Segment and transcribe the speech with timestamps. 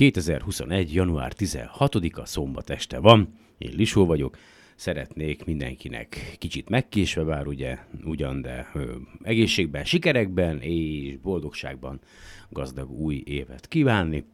[0.00, 0.92] 2021.
[0.92, 3.34] január 16-a szombat este van.
[3.58, 4.36] Én Lisó vagyok.
[4.76, 12.00] Szeretnék mindenkinek kicsit megkésve, bár ugye ugyan, de ö, egészségben, sikerekben és boldogságban
[12.48, 14.24] gazdag új évet kívánni.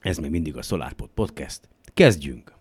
[0.00, 1.68] Ez még mindig a SolarPod Podcast.
[1.94, 2.52] Kezdjünk!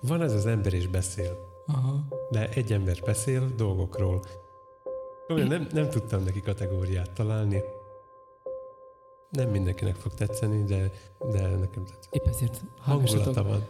[0.00, 1.38] Van ez az ember is beszél.
[1.66, 2.08] Aha.
[2.30, 4.22] De egy ember beszél dolgokról.
[5.26, 7.60] Komolyan nem, nem tudtam neki kategóriát találni.
[9.32, 10.90] Nem mindenkinek fog tetszeni, de,
[11.30, 12.14] de nekem tetszett.
[12.14, 13.66] Épp ezért Hangulata van.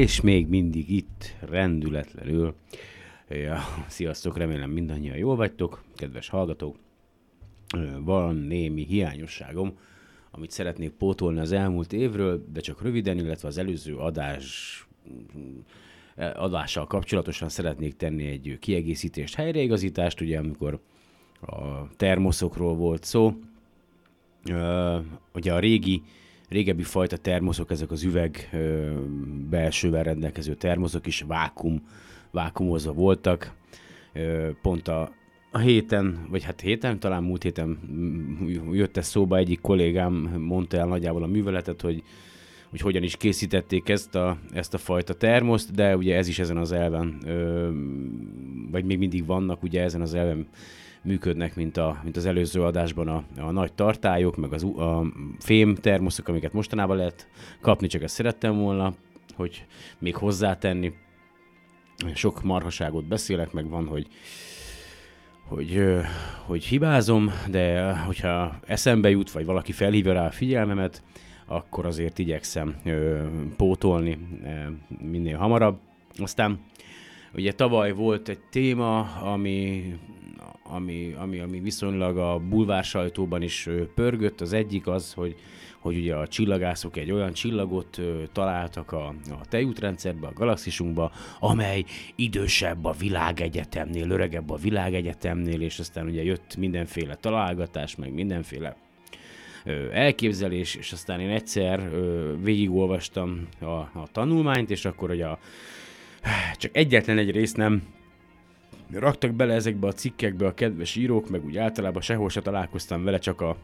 [0.00, 2.54] És még mindig itt, rendületlenül.
[3.28, 6.76] Ja, sziasztok, remélem mindannyian jól vagytok, kedves hallgatók.
[7.98, 9.78] Van némi hiányosságom,
[10.30, 14.86] amit szeretnék pótolni az elmúlt évről, de csak röviden, illetve az előző adás
[16.34, 20.80] adással kapcsolatosan szeretnék tenni egy kiegészítést, helyreigazítást, ugye amikor
[21.40, 23.34] a termoszokról volt szó,
[25.34, 26.02] ugye a régi,
[26.50, 28.90] régebbi fajta termoszok, ezek az üveg ö,
[29.50, 31.82] belsővel rendelkező termoszok is vákum,
[32.30, 33.52] vákumozva voltak.
[34.12, 35.12] Ö, pont a,
[35.50, 40.76] a héten, vagy hát héten, talán múlt héten mm, jött ez szóba, egyik kollégám mondta
[40.76, 42.02] el nagyjából a műveletet, hogy
[42.70, 46.56] hogy hogyan is készítették ezt a, ezt a fajta termoszt, de ugye ez is ezen
[46.56, 47.68] az elven, ö,
[48.70, 50.46] vagy még mindig vannak ugye ezen az elven
[51.02, 55.04] működnek, mint, a, mint az előző adásban a, a nagy tartályok, meg az, a
[55.38, 57.28] fém termoszok, amiket mostanában lehet
[57.60, 58.94] kapni, csak ezt szerettem volna,
[59.36, 59.66] hogy
[59.98, 60.92] még hozzátenni.
[62.14, 64.06] Sok marhaságot beszélek, meg van, hogy
[65.50, 65.82] hogy,
[66.46, 71.02] hogy hibázom, de hogyha eszembe jut, vagy valaki felhívja rá a figyelmemet,
[71.46, 73.24] akkor azért igyekszem ö,
[73.56, 74.48] pótolni ö,
[75.10, 75.78] minél hamarabb.
[76.18, 76.60] Aztán
[77.34, 79.84] ugye tavaly volt egy téma, ami,
[80.62, 84.40] ami, ami, ami viszonylag a bulvár sajtóban is pörgött.
[84.40, 85.34] Az egyik az, hogy,
[85.78, 91.84] hogy ugye a csillagászok egy olyan csillagot ö, találtak a, a tejútrendszerbe, a galaxisunkba, amely
[92.14, 98.76] idősebb a világegyetemnél, öregebb a világegyetemnél, és aztán ugye jött mindenféle találgatás, meg mindenféle
[99.64, 105.38] ö, elképzelés, és aztán én egyszer ö, végigolvastam a, a tanulmányt, és akkor hogy a,
[106.56, 107.82] csak egyetlen egy részt nem
[108.92, 113.18] raktak bele ezekbe a cikkekbe a kedves írók, meg úgy általában sehol se találkoztam vele,
[113.18, 113.56] csak a,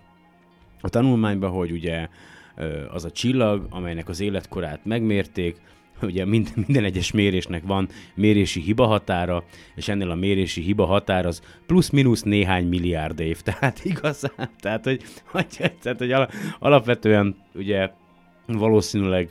[0.81, 2.09] a tanulmányban, hogy ugye
[2.91, 5.61] az a csillag, amelynek az életkorát megmérték,
[6.03, 9.45] ugye mind, minden egyes mérésnek van mérési hiba határa,
[9.75, 13.41] és ennél a mérési hiba határ az plusz-minusz néhány milliárd év.
[13.49, 17.91] Tehát igazán, tehát hogy, hogy, tehát, hogy ala- alapvetően ugye
[18.47, 19.31] valószínűleg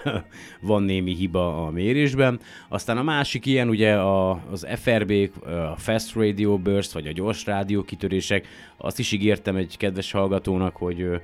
[0.60, 2.40] van némi hiba a mérésben.
[2.68, 5.12] Aztán a másik ilyen ugye a, az FRB,
[5.72, 8.46] a Fast Radio Burst, vagy a gyors rádió kitörések,
[8.76, 11.20] azt is ígértem egy kedves hallgatónak, hogy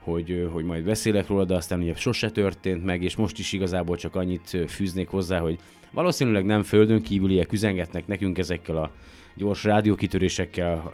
[0.00, 3.96] hogy, hogy majd beszélek róla, de aztán ugye sose történt meg, és most is igazából
[3.96, 5.58] csak annyit fűznék hozzá, hogy
[5.90, 8.90] valószínűleg nem földön kívüliek üzengetnek nekünk ezekkel a
[9.34, 10.92] gyors rádiókitörésekkel.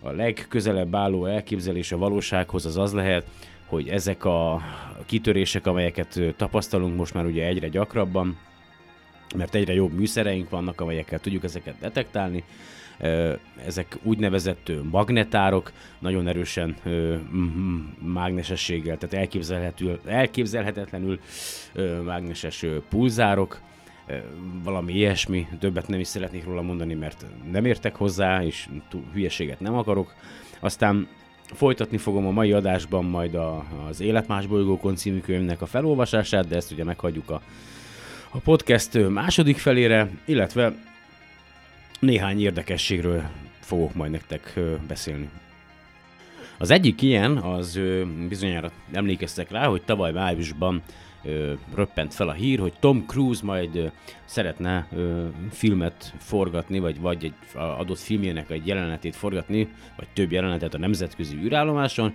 [0.00, 3.26] A legközelebb álló elképzelés a valósághoz az az lehet,
[3.68, 4.62] hogy ezek a
[5.06, 8.38] kitörések, amelyeket tapasztalunk most már ugye egyre gyakrabban,
[9.36, 12.44] mert egyre jobb műszereink vannak, amelyekkel tudjuk ezeket detektálni.
[13.66, 16.76] Ezek úgynevezett magnetárok, nagyon erősen
[17.98, 21.20] mágnesességgel, tehát elképzelhető, elképzelhetetlenül
[22.04, 23.60] mágneses pulzárok,
[24.64, 28.68] valami ilyesmi, többet nem is szeretnék róla mondani, mert nem értek hozzá, és
[29.12, 30.14] hülyeséget nem akarok.
[30.60, 31.08] Aztán
[31.52, 36.56] folytatni fogom a mai adásban majd a, az Életmás bolygókon című könyvnek a felolvasását, de
[36.56, 37.40] ezt ugye meghagyjuk a,
[38.30, 40.74] a podcast második felére, illetve
[42.00, 43.22] néhány érdekességről
[43.60, 45.28] fogok majd nektek beszélni.
[46.58, 47.80] Az egyik ilyen, az
[48.28, 50.82] bizonyára emlékeztek rá, hogy tavaly májusban
[51.28, 53.86] ö, röppent fel a hír, hogy Tom Cruise majd ö,
[54.24, 60.74] szeretne ö, filmet forgatni, vagy, vagy egy adott filmjének egy jelenetét forgatni, vagy több jelenetet
[60.74, 62.14] a nemzetközi űrállomáson,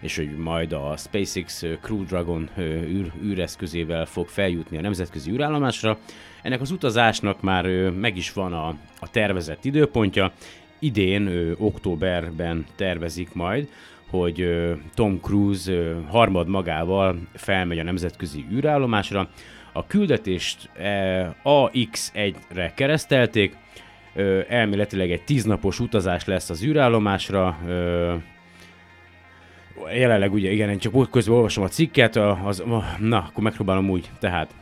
[0.00, 5.98] és hogy majd a SpaceX Crew Dragon űr, űreszközével fog feljutni a nemzetközi űrállomásra.
[6.42, 8.68] Ennek az utazásnak már meg is van a,
[9.00, 10.32] a tervezett időpontja,
[10.78, 13.68] idén, ö, októberben tervezik majd,
[14.12, 14.48] hogy
[14.94, 19.28] Tom Cruise harmad magával felmegy a nemzetközi űrállomásra.
[19.72, 20.70] A küldetést
[21.44, 23.56] AX1-re keresztelték,
[24.48, 27.58] elméletileg egy tíznapos utazás lesz az űrállomásra,
[29.94, 32.62] jelenleg ugye igen, én csak közben olvasom a cikket, az,
[32.98, 34.54] na, akkor megpróbálom úgy, tehát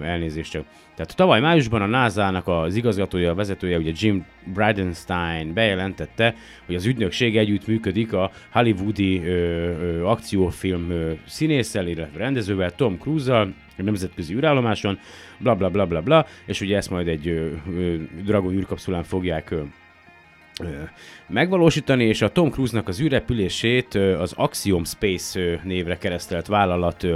[0.00, 0.64] elnézést csak.
[0.94, 6.34] Tehát tavaly májusban a NASA-nak az igazgatója, a vezetője, ugye Jim Bridenstine bejelentette,
[6.66, 12.98] hogy az ügynökség együtt működik a hollywoodi ö, ö, akciófilm ö, színésszel, illetve rendezővel, Tom
[12.98, 14.98] Cruise-zal, nemzetközi űrállomáson,
[15.38, 19.50] bla bla bla bla bla, és ugye ezt majd egy ö, ö, Dragon űrkapszulán fogják
[19.50, 19.62] ö,
[21.26, 27.06] megvalósítani, és a Tom Cruise-nak az űrrepülését az Axiom Space névre keresztelt vállalat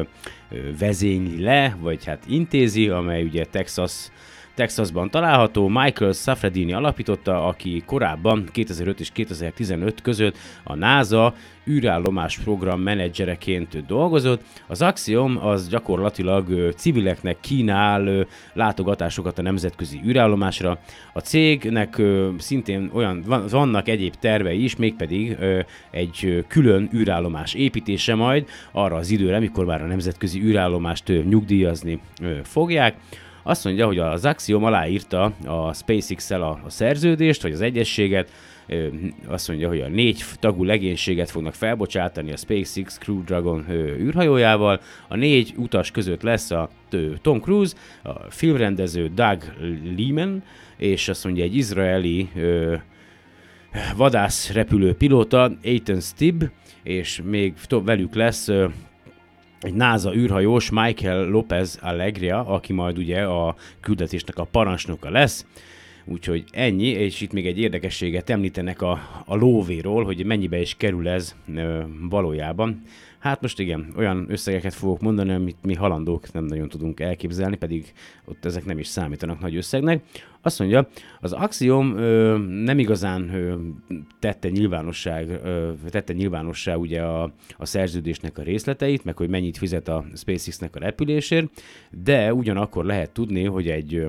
[0.78, 4.10] vezényli le, vagy hát intézi, amely ugye Texas
[4.58, 11.34] Texasban található, Michael Safradini alapította, aki korábban 2005 és 2015 között a NASA
[11.68, 14.42] űrállomás program menedzsereként dolgozott.
[14.66, 20.78] Az Axiom az gyakorlatilag civileknek kínál látogatásokat a nemzetközi űrállomásra.
[21.12, 22.02] A cégnek
[22.38, 25.36] szintén olyan vannak egyéb tervei is, mégpedig
[25.90, 32.00] egy külön űrállomás építése majd arra az időre, amikor már a nemzetközi űrállomást nyugdíjazni
[32.42, 32.96] fogják.
[33.42, 38.30] Azt mondja, hogy az Axiom aláírta a SpaceX-el a, a szerződést, vagy az egyességet,
[39.26, 43.64] azt mondja, hogy a négy tagú legénységet fognak felbocsátani a SpaceX Crew Dragon
[43.98, 44.80] űrhajójával.
[45.08, 46.68] A négy utas között lesz a
[47.22, 49.42] Tom Cruise, a filmrendező Doug
[49.96, 50.42] Lehman,
[50.76, 52.28] és azt mondja egy izraeli
[53.96, 56.50] vadász repülő pilóta, Ethan Stibb,
[56.82, 58.48] és még velük lesz
[59.60, 65.46] egy NASA űrhajós Michael López Alegria, aki majd ugye a küldetésnek a parancsnoka lesz.
[66.04, 71.08] Úgyhogy ennyi, és itt még egy érdekességet említenek a, a lóvéról, hogy mennyibe is kerül
[71.08, 72.82] ez ö, valójában.
[73.18, 77.92] Hát most igen, olyan összegeket fogok mondani, amit mi halandók nem nagyon tudunk elképzelni, pedig
[78.24, 80.02] ott ezek nem is számítanak nagy összegnek.
[80.42, 80.88] Azt mondja,
[81.20, 83.56] az Axiom ö, nem igazán ö,
[84.18, 89.88] tette nyilvánosság, ö, tette nyilvánosság ugye a, a szerződésnek a részleteit, meg hogy mennyit fizet
[89.88, 94.06] a SpaceX-nek a repülésért, de ugyanakkor lehet tudni, hogy egy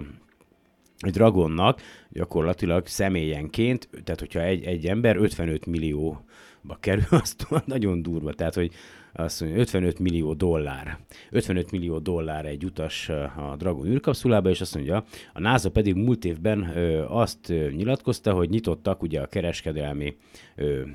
[0.99, 7.35] egy Dragonnak gyakorlatilag személyenként, tehát hogyha egy, egy ember 55 millióba kerül, az
[7.65, 8.33] nagyon durva.
[8.33, 8.71] Tehát, hogy
[9.13, 10.97] azt mondja, 55 millió dollár.
[11.29, 16.25] 55 millió dollár egy utas a Dragon űrkapszulába, és azt mondja, a NASA pedig múlt
[16.25, 16.63] évben
[17.07, 20.17] azt nyilatkozta, hogy nyitottak ugye a kereskedelmi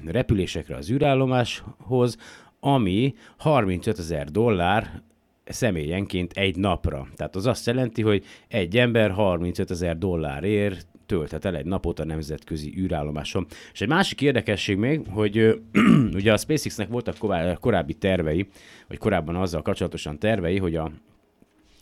[0.07, 2.17] repülésekre az űrállomáshoz,
[2.61, 5.03] ami 35 ezer dollár
[5.45, 7.07] személyenként egy napra.
[7.17, 12.05] Tehát az azt jelenti, hogy egy ember 35 ezer dollárért tölthet el egy napot a
[12.05, 13.47] nemzetközi űrállomáson.
[13.73, 15.61] És egy másik érdekesség még, hogy
[16.19, 17.17] ugye a SpaceX-nek voltak
[17.61, 18.49] korábbi tervei,
[18.89, 20.91] vagy korábban azzal kapcsolatosan tervei, hogy a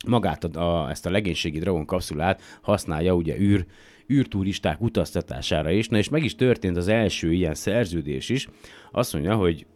[0.06, 3.66] magát a, a, ezt a legénységi Dragon kapszulát használja ugye űr,
[4.12, 8.48] űrturisták utaztatására is, na és meg is történt az első ilyen szerződés is.
[8.90, 9.66] Azt mondja, hogy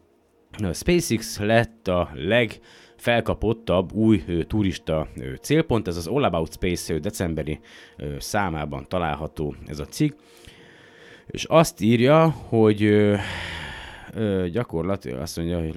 [0.62, 2.60] a SpaceX lett a leg
[2.96, 5.08] felkapottabb új turista
[5.40, 5.88] célpont.
[5.88, 7.58] Ez az All About Space decemberi
[8.18, 10.18] számában található ez a cikk.
[11.26, 13.12] És azt írja, hogy
[14.52, 15.74] gyakorlatilag azt mondja, hogy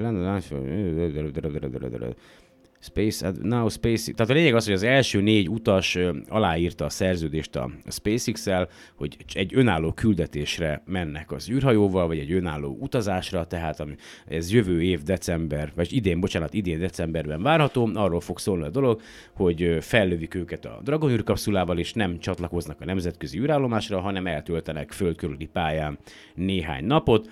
[2.81, 7.55] Space, now Space, tehát a lényeg az, hogy az első négy utas aláírta a szerződést
[7.55, 13.85] a SpaceX-el, hogy egy önálló küldetésre mennek az űrhajóval, vagy egy önálló utazásra, tehát
[14.27, 19.01] ez jövő év december, vagy idén, bocsánat, idén decemberben várható, arról fog szólni a dolog,
[19.33, 25.15] hogy fellövik őket a Dragon űrkapszulával, és nem csatlakoznak a nemzetközi űrállomásra, hanem eltöltenek föld
[25.15, 25.97] körüli pályán
[26.35, 27.29] néhány napot,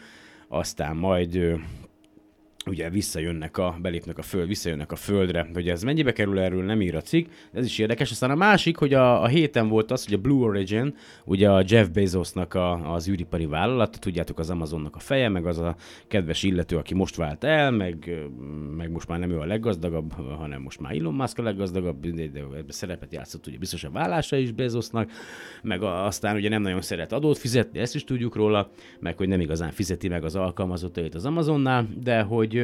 [0.47, 1.59] aztán majd
[2.67, 6.81] ugye visszajönnek a, belépnek a föld, visszajönnek a földre, hogy ez mennyibe kerül, erről nem
[6.81, 8.11] ír a cikk, de ez is érdekes.
[8.11, 10.95] Aztán a másik, hogy a, a héten volt az, hogy a Blue Origin,
[11.25, 15.57] ugye a Jeff Bezosnak a, az űripari vállalat, tudjátok az Amazonnak a feje, meg az
[15.57, 15.75] a
[16.07, 18.27] kedves illető, aki most vált el, meg,
[18.77, 22.23] meg most már nem ő a leggazdagabb, hanem most már Elon Musk a leggazdagabb, de
[22.39, 25.11] ebben szerepet játszott ugye biztos a vállása is Bezosnak,
[25.63, 28.69] meg a, aztán ugye nem nagyon szeret adót fizetni, ezt is tudjuk róla,
[28.99, 32.56] meg hogy nem igazán fizeti meg az alkalmazottait az Amazonnál, de hogy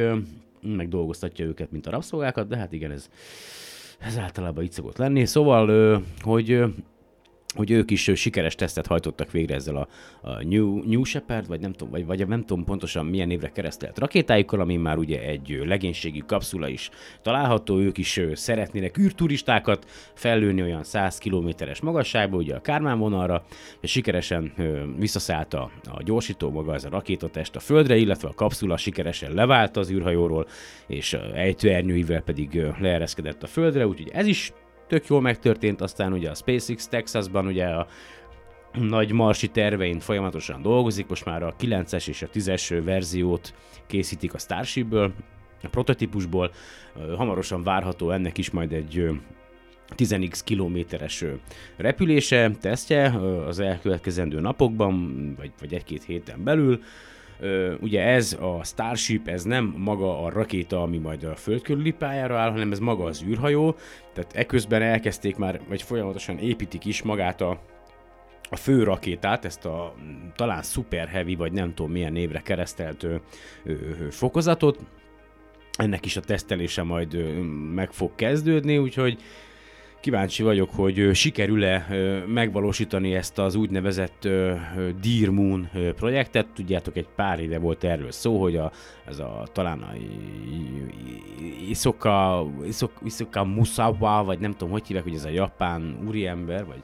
[0.62, 3.10] megdolgoztatja őket, mint a rabszolgákat, de hát igen, ez,
[3.98, 5.24] ez általában így szokott lenni.
[5.26, 6.62] Szóval, hogy
[7.54, 9.88] hogy ők is sikeres tesztet hajtottak végre ezzel a,
[10.20, 13.98] a New, New Shepard, vagy nem tudom, vagy, vagy nem tudom pontosan milyen évre keresztelt
[13.98, 16.90] rakétájukkal, ami már ugye egy legénységi kapszula is
[17.22, 19.84] található, ők is szeretnének űrturistákat
[20.14, 23.44] fellőni olyan 100 kilométeres magasságba, ugye a Kármán vonalra,
[23.80, 24.52] és sikeresen
[24.98, 29.76] visszaszállt a, a gyorsító maga, ez a rakétatest a földre, illetve a kapszula sikeresen levált
[29.76, 30.46] az űrhajóról,
[30.86, 34.52] és ejtőernyőivel pedig leereszkedett a földre, úgyhogy ez is
[34.94, 37.86] tök jól megtörtént, aztán ugye a SpaceX Texasban ugye a
[38.72, 43.54] nagy marsi tervein folyamatosan dolgozik, most már a 9-es és a 10-es verziót
[43.86, 45.12] készítik a Starshipből,
[45.62, 46.50] a prototípusból,
[47.16, 49.08] hamarosan várható ennek is majd egy
[49.96, 51.24] 10x kilométeres
[51.76, 53.04] repülése, tesztje
[53.46, 56.82] az elkövetkezendő napokban, vagy, vagy egy-két héten belül,
[57.80, 62.38] ugye ez a Starship, ez nem maga a rakéta, ami majd a föld körüli pályára
[62.38, 63.76] áll, hanem ez maga az űrhajó,
[64.12, 67.60] tehát eközben elkezdték már, vagy folyamatosan építik is magát a,
[68.50, 69.94] a fő rakétát, ezt a
[70.36, 73.14] talán Super Heavy, vagy nem tudom milyen névre keresztelt ö,
[73.64, 74.78] ö, ö, fokozatot.
[75.78, 77.40] Ennek is a tesztelése majd
[77.74, 79.18] meg fog kezdődni, úgyhogy
[80.04, 81.86] Kíváncsi vagyok, hogy sikerül-e
[82.26, 84.20] megvalósítani ezt az úgynevezett
[85.02, 86.46] Dear Moon projektet.
[86.54, 88.72] Tudjátok, egy pár éve volt erről szó, hogy a,
[89.06, 89.92] ez a talán a
[91.68, 96.82] Isoka, Isoka, Isoka Musawa, vagy nem tudom, hogy hívják, hogy ez a japán úriember, vagy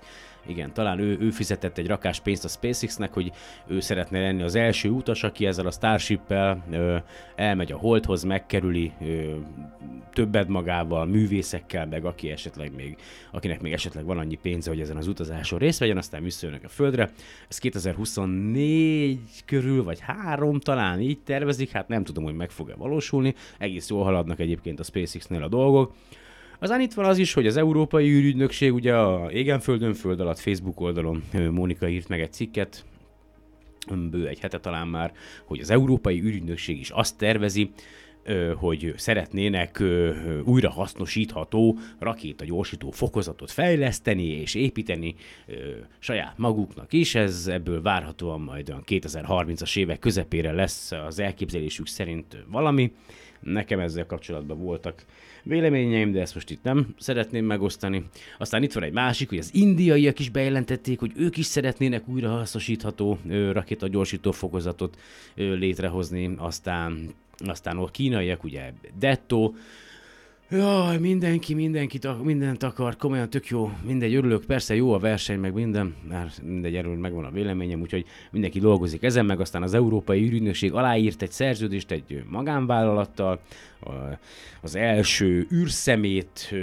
[0.51, 3.33] igen, talán ő, ő fizetett egy rakás pénzt a SpaceX-nek, hogy
[3.67, 6.97] ő szeretne lenni az első utas, aki ezzel a Starship-el ö,
[7.37, 9.35] elmegy a Holdhoz, megkerüli ö,
[10.13, 12.97] többet magával, művészekkel, meg aki esetleg még,
[13.33, 16.69] akinek még esetleg van annyi pénze, hogy ezen az utazáson részt vegyen, aztán visszajönnek a
[16.69, 17.11] Földre.
[17.49, 23.35] Ez 2024 körül, vagy három talán így tervezik, hát nem tudom, hogy meg fog-e valósulni.
[23.59, 25.95] Egész jól haladnak egyébként a SpaceX-nél a dolgok.
[26.61, 30.39] Aztán itt van az is, hogy az Európai űrügynökség, ugye a Égen Földön Föld alatt
[30.39, 32.85] Facebook oldalon Mónika írt meg egy cikket,
[34.11, 35.13] bő egy hete talán már,
[35.45, 37.71] hogy az Európai űrügynökség is azt tervezi,
[38.57, 39.83] hogy szeretnének
[40.45, 45.15] újra hasznosítható rakétagyorsító fokozatot fejleszteni és építeni
[45.99, 47.15] saját maguknak is.
[47.15, 52.93] Ez ebből várhatóan majd a 2030-as évek közepére lesz az elképzelésük szerint valami.
[53.41, 55.05] Nekem ezzel kapcsolatban voltak
[55.43, 58.05] véleményeim, de ezt most itt nem szeretném megosztani.
[58.39, 62.29] Aztán itt van egy másik, hogy az indiaiak is bejelentették, hogy ők is szeretnének újra
[62.29, 63.19] hasznosítható
[63.53, 64.99] rakétagyorsító fokozatot
[65.35, 66.35] létrehozni.
[66.37, 69.53] Aztán, aztán a kínaiak, ugye Detto,
[70.53, 75.53] Jaj, mindenki, mindenkit, mindent akar, komolyan tök jó, mindegy, örülök, persze jó a verseny, meg
[75.53, 80.23] minden, mert mindegy, erről megvan a véleményem, úgyhogy mindenki dolgozik ezen, meg aztán az Európai
[80.23, 83.41] űrügynökség aláírt egy szerződést egy magánvállalattal,
[84.61, 86.55] az első űrszemét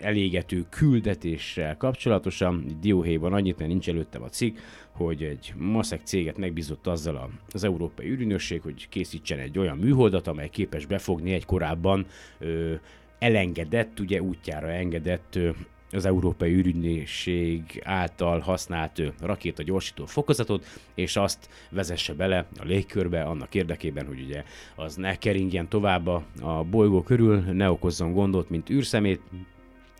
[0.00, 2.64] elégető küldetéssel kapcsolatosan.
[2.80, 4.58] Dióhéjban annyit, mert nincs előttem a cikk,
[4.94, 10.48] hogy egy maszek céget megbízott azzal az Európai űrünösség, hogy készítsen egy olyan műholdat, amely
[10.48, 12.06] képes befogni egy korábban
[12.38, 12.74] ö,
[13.18, 15.50] elengedett, ugye útjára engedett ö,
[15.90, 23.54] az Európai űrügynökség által használt rakéta gyorsító fokozatot, és azt vezesse bele a légkörbe annak
[23.54, 28.70] érdekében, hogy ugye az ne keringjen tovább a, a bolygó körül, ne okozzon gondot, mint
[28.70, 29.20] űrszemét,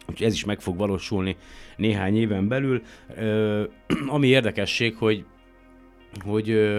[0.08, 1.36] Úgyhogy ez is meg fog valósulni
[1.76, 2.82] néhány éven belül.
[3.16, 3.64] Ö,
[4.06, 5.24] ami érdekesség, hogy,
[6.24, 6.76] hogy,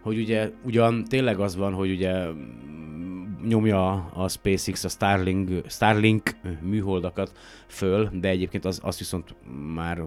[0.00, 2.26] hogy ugye ugyan tényleg az van, hogy ugye
[3.46, 7.32] nyomja a SpaceX a Starlink, Starlink műholdakat
[7.66, 9.34] föl, de egyébként az, az viszont
[9.74, 10.02] már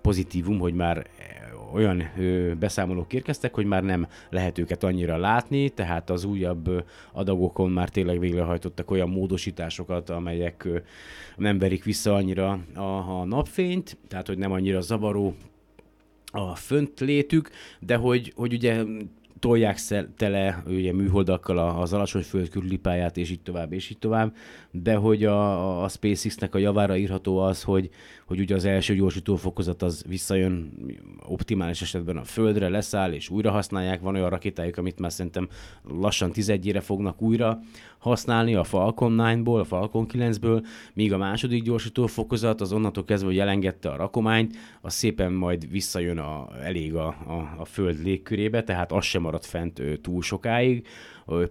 [0.00, 1.06] pozitívum, hogy már
[1.72, 2.02] olyan
[2.58, 8.18] beszámolók érkeztek, hogy már nem lehet őket annyira látni, tehát az újabb adagokon már tényleg
[8.18, 10.68] végrehajtottak olyan módosításokat, amelyek
[11.36, 15.34] nem verik vissza annyira a, a napfényt, tehát hogy nem annyira zavaró
[16.32, 17.50] a fönt létük,
[17.80, 18.82] de hogy, hogy ugye
[19.42, 19.78] tolják
[20.16, 24.34] tele ugye műholdakkal az alacsony föld pályát, és így tovább, és így tovább,
[24.70, 27.90] de hogy a, a SpaceX-nek a javára írható az, hogy,
[28.26, 30.72] hogy ugye az első gyorsító fokozat az visszajön
[31.26, 34.00] optimális esetben a Földre, leszáll és újra használják.
[34.00, 35.48] Van olyan rakétájuk, amit már szerintem
[35.82, 37.60] lassan 11 fognak újra
[38.02, 43.28] használni a Falcon 9-ból, a Falcon 9-ből, míg a második gyorsító fokozat az onnantól kezdve,
[43.28, 48.62] hogy elengedte a rakományt, az szépen majd visszajön a, elég a, a, a Föld légkörébe,
[48.62, 50.86] tehát az sem marad fent ő, túl sokáig.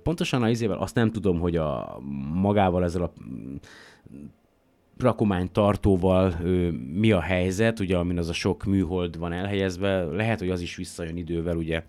[0.04, 2.00] Pontosan a izével azt nem tudom, hogy a
[2.34, 3.14] magával ezzel a
[4.98, 10.40] rakomány tartóval ö, mi a helyzet, ugye amin az a sok műhold van elhelyezve, lehet,
[10.40, 11.84] hogy az is visszajön idővel ugye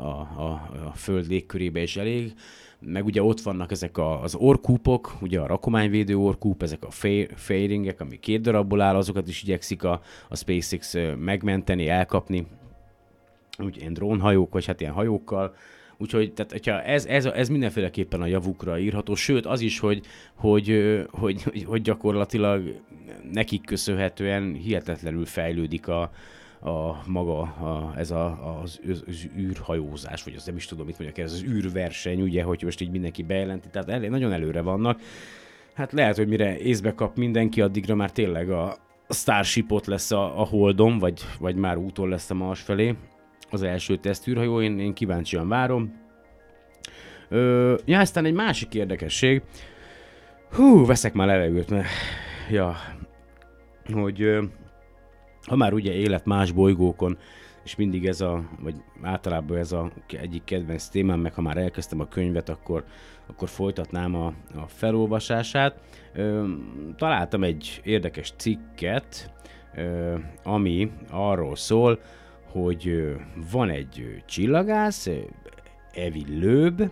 [0.00, 2.34] a, a, a föld légkörébe is elég,
[2.80, 6.90] meg ugye ott vannak ezek a, az orkúpok, ugye a rakományvédő orkúp, ezek a
[7.34, 12.46] fairingek, ami két darabból áll, azokat is igyekszik a, a SpaceX megmenteni, elkapni,
[13.58, 15.54] úgy ilyen drónhajók, vagy hát ilyen hajókkal,
[16.00, 20.98] Úgyhogy tehát, hogyha ez, ez, ez mindenféleképpen a javukra írható, sőt az is, hogy, hogy,
[21.10, 22.80] hogy, hogy, gyakorlatilag
[23.32, 26.10] nekik köszönhetően hihetetlenül fejlődik a,
[26.60, 31.26] a maga a, ez a, az, az űrhajózás, vagy az nem is tudom, mit mondjak,
[31.26, 35.00] ez az űrverseny, ugye, hogy most így mindenki bejelenti, tehát elég, nagyon előre vannak.
[35.74, 38.76] Hát lehet, hogy mire észbe kap mindenki, addigra már tényleg a
[39.08, 42.94] Starshipot lesz a, a Holdon, vagy, vagy már úton lesz a Mars felé
[43.50, 45.92] az első tesztűrhajó, én, én kíváncsian várom.
[47.28, 49.42] Ö, ja, aztán egy másik érdekesség.
[50.52, 51.88] Hú, veszek már levegőt, mert
[52.50, 52.76] ja,
[53.92, 54.38] hogy
[55.48, 57.18] ha már ugye élet más bolygókon,
[57.64, 62.00] és mindig ez a, vagy általában ez a egyik kedvenc témám, meg ha már elkezdtem
[62.00, 62.84] a könyvet, akkor,
[63.26, 65.80] akkor folytatnám a, a felolvasását.
[66.14, 66.48] Ö,
[66.96, 69.32] találtam egy érdekes cikket,
[69.74, 72.00] ö, ami arról szól,
[72.44, 73.14] hogy
[73.50, 75.08] van egy csillagász,
[75.92, 76.82] Evi Löb,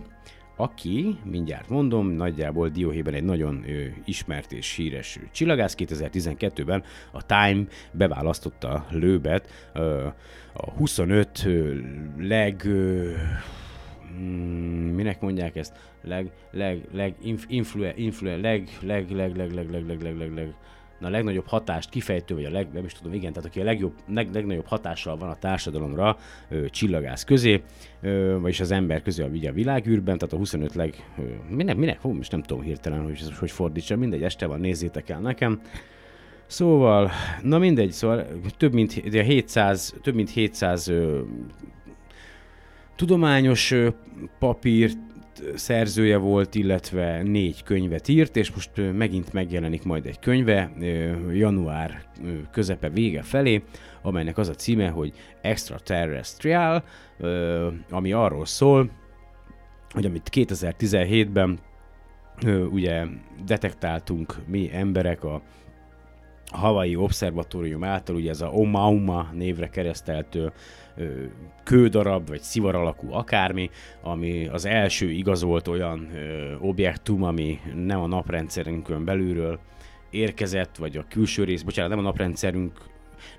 [0.57, 5.75] aki, mindjárt mondom, nagyjából dióhéjban egy nagyon ö, ismert és híres csillagász.
[5.77, 10.07] 2012-ben a Time beválasztotta Löbet ö,
[10.53, 11.75] a 25 ö,
[12.17, 12.61] leg...
[12.65, 13.11] Ö,
[14.19, 15.73] mm, minek mondják ezt?
[16.03, 20.53] Leg, leg, leg, influ, influ, leg, leg, leg, leg, leg, leg, leg, leg, leg, leg,
[21.01, 23.93] a legnagyobb hatást kifejtő, vagy a leg, nem is tudom, igen, tehát aki a legjobb,
[24.07, 26.17] leg, legnagyobb hatással van a társadalomra
[26.49, 27.63] ö, csillagász közé,
[28.01, 32.01] ö, vagyis az ember közé a, a világűrben, tehát a 25 leg, ö, minek, minek,
[32.01, 35.61] hú, most nem tudom hirtelen, hogy ez hogy fordítsa, mindegy, este van, nézzétek el nekem.
[36.45, 41.21] Szóval, na mindegy, szóval több mint 700, több mint 700 ö,
[42.95, 43.89] tudományos ö,
[44.39, 44.97] papírt,
[45.55, 50.71] szerzője volt, illetve négy könyvet írt, és most megint megjelenik majd egy könyve
[51.31, 52.03] január
[52.51, 53.63] közepe vége felé,
[54.01, 56.83] amelynek az a címe, hogy Extraterrestrial,
[57.89, 58.89] ami arról szól,
[59.89, 61.59] hogy amit 2017-ben
[62.71, 63.05] ugye
[63.45, 65.41] detektáltunk mi emberek a
[66.51, 70.37] Hawaii Observatórium által, ugye ez a Omauma névre keresztelt
[71.63, 73.69] kődarab, vagy szivar alakú akármi,
[74.01, 76.09] ami az első igazolt olyan
[76.59, 79.59] objektum, ami nem a naprendszerünkön belülről
[80.09, 82.71] érkezett, vagy a külső rész, bocsánat, nem a naprendszerünk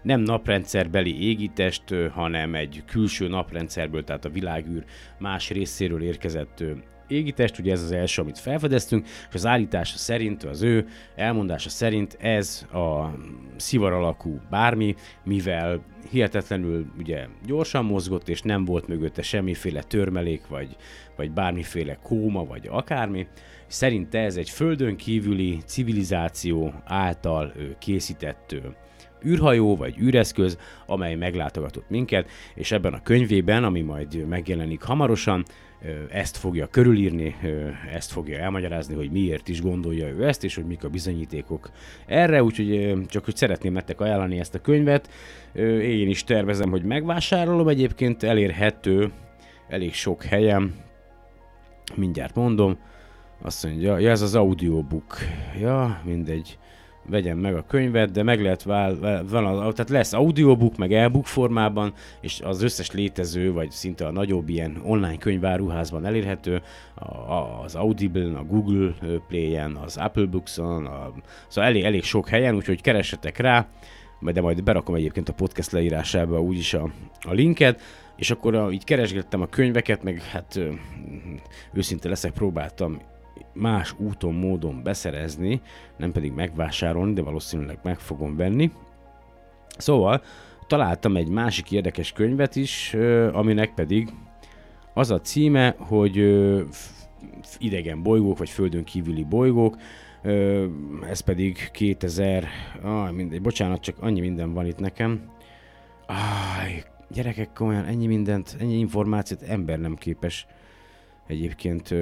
[0.03, 4.85] nem naprendszerbeli égitest, hanem egy külső naprendszerből, tehát a világűr
[5.19, 6.65] más részéről érkezett
[7.09, 12.17] égitest, ugye ez az első, amit felfedeztünk, és az állítása szerint, az ő elmondása szerint
[12.21, 13.15] ez a
[13.57, 14.95] szivar alakú bármi,
[15.25, 20.77] mivel hihetetlenül ugye gyorsan mozgott, és nem volt mögötte semmiféle törmelék, vagy,
[21.17, 23.27] vagy bármiféle kóma, vagy akármi.
[23.67, 28.55] Szerinte ez egy földön kívüli civilizáció által készített
[29.27, 35.45] űrhajó vagy űreszköz, amely meglátogatott minket, és ebben a könyvében, ami majd megjelenik hamarosan,
[36.11, 37.37] ezt fogja körülírni,
[37.93, 41.71] ezt fogja elmagyarázni, hogy miért is gondolja ő ezt, és hogy mik a bizonyítékok
[42.07, 45.11] erre, úgyhogy csak hogy szeretném nektek ajánlani ezt a könyvet.
[45.83, 49.13] Én is tervezem, hogy megvásárolom, egyébként elérhető
[49.69, 50.75] elég sok helyen,
[51.95, 52.79] mindjárt mondom,
[53.43, 55.17] azt mondja, ja ez az audiobook,
[55.61, 56.59] ja mindegy,
[57.09, 59.25] vegyem meg a könyvet, de meg lehet vál, vál,
[59.73, 64.81] tehát lesz audiobook, meg e-book formában, és az összes létező, vagy szinte a nagyobb ilyen
[64.85, 66.63] online könyváruházban elérhető,
[67.65, 68.95] az Audible-n, a Google
[69.29, 71.13] Play-en, az Apple Books-on, a,
[71.49, 73.67] szóval elég, elég sok helyen, úgyhogy keressetek rá,
[74.21, 76.91] de majd berakom egyébként a podcast leírásába úgyis a,
[77.21, 77.81] a linket,
[78.17, 80.61] és akkor a, így keresgettem a könyveket, meg hát
[81.73, 83.01] őszinte leszek, próbáltam
[83.53, 85.61] más úton, módon beszerezni,
[85.97, 88.71] nem pedig megvásárolni, de valószínűleg meg fogom venni.
[89.79, 90.23] Szóval
[90.67, 92.95] találtam egy másik érdekes könyvet is,
[93.33, 94.09] aminek pedig
[94.95, 96.17] az a címe, hogy
[97.59, 99.77] idegen bolygók, vagy földön kívüli bolygók,
[101.09, 102.49] ez pedig 2000,
[102.83, 105.31] ah, mindegy, bocsánat, csak annyi minden van itt nekem.
[106.07, 110.47] Áj, gyerekek, komolyan ennyi mindent, ennyi információt ember nem képes
[111.27, 111.95] egyébként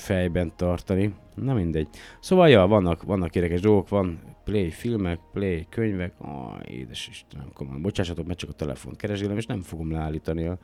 [0.00, 1.14] fejben tartani.
[1.34, 1.88] Na mindegy.
[2.20, 7.82] Szóval, ja, vannak, vannak érdekes dolgok, van play filmek, play könyvek, ah, édes Istenem, komolyan,
[7.82, 10.58] bocsássatok, mert csak a telefon keresgélem, és nem fogom leállítani a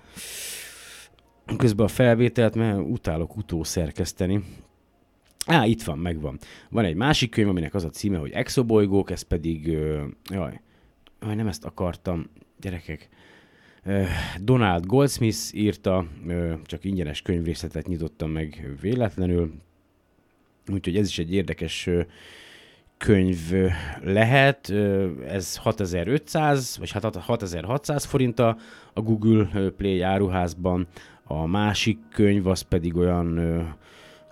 [1.56, 4.44] közben a felvételt, mert utálok utószerkeszteni.
[5.46, 6.38] Á, itt van, megvan.
[6.70, 10.60] Van egy másik könyv, aminek az a címe, hogy Exobolygók, ez pedig, ö, jaj,
[11.20, 13.08] jaj, nem ezt akartam, gyerekek.
[14.40, 16.06] Donald Goldsmith írta,
[16.64, 19.52] csak ingyenes könyvrészletet nyitottam meg véletlenül,
[20.72, 21.88] úgyhogy ez is egy érdekes
[22.98, 23.38] könyv
[24.02, 24.70] lehet,
[25.26, 28.56] ez 6500 vagy 6600 forint a
[28.94, 30.86] Google Play áruházban,
[31.24, 33.38] a másik könyv az pedig olyan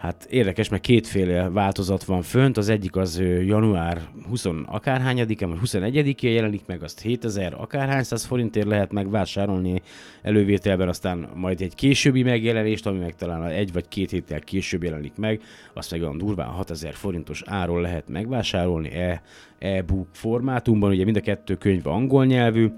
[0.05, 6.33] Hát érdekes, mert kétféle változat van fönt, az egyik az január 20 akárhányadikán, vagy 21-én
[6.33, 9.83] jelenik meg, azt 7000 akárhány száz forintért lehet megvásárolni
[10.23, 15.17] elővételben, aztán majd egy későbbi megjelenést, ami meg talán egy vagy két héttel később jelenik
[15.17, 15.41] meg,
[15.75, 19.23] azt meg olyan durván 6000 forintos áron lehet megvásárolni e,
[19.59, 22.69] e-book formátumban, ugye mind a kettő könyv angol nyelvű,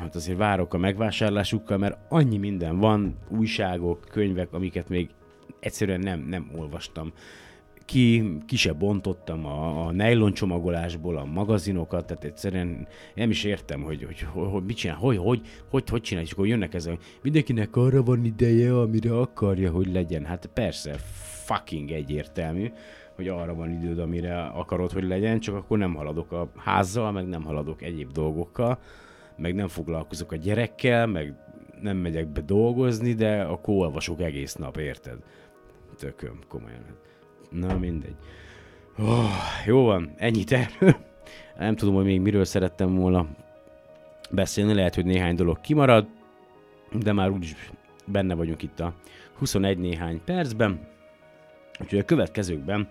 [0.00, 5.08] hát azért várok a megvásárlásukkal, mert annyi minden van, újságok, könyvek, amiket még
[5.62, 7.12] egyszerűen nem, nem olvastam.
[7.84, 13.82] Ki, ki se bontottam a, a nylon csomagolásból a magazinokat, tehát egyszerűen nem is értem,
[13.82, 16.98] hogy, hogy, hogy, hogy mit csinál, hogy, hogy, hogy, hogy csinálj, és akkor jönnek ezek,
[17.22, 20.24] mindenkinek arra van ideje, amire akarja, hogy legyen.
[20.24, 20.92] Hát persze,
[21.44, 22.70] fucking egyértelmű,
[23.14, 27.28] hogy arra van időd, amire akarod, hogy legyen, csak akkor nem haladok a házzal, meg
[27.28, 28.78] nem haladok egyéb dolgokkal,
[29.36, 31.34] meg nem foglalkozok a gyerekkel, meg
[31.82, 35.18] nem megyek be dolgozni, de akkor olvasok egész nap, érted?
[36.02, 36.84] Tököm, komolyan.
[37.50, 38.14] Na mindegy.
[38.98, 39.30] Oh,
[39.66, 40.96] jó van, ennyit erről.
[41.58, 43.26] Nem tudom, hogy még miről szerettem volna
[44.30, 46.06] beszélni, lehet, hogy néhány dolog kimarad,
[46.92, 47.54] de már úgyis
[48.06, 48.94] benne vagyunk itt a
[49.38, 50.80] 21 néhány percben.
[51.80, 52.88] Úgyhogy a következőkben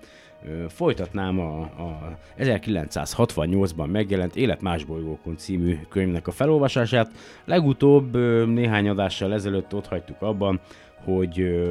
[0.68, 7.12] folytatnám a, a 1968-ban megjelent Élet más bolygókon című könyvnek a felolvasását.
[7.46, 10.60] Legutóbb néhány adással ezelőtt ott hagytuk abban,
[11.04, 11.62] hogy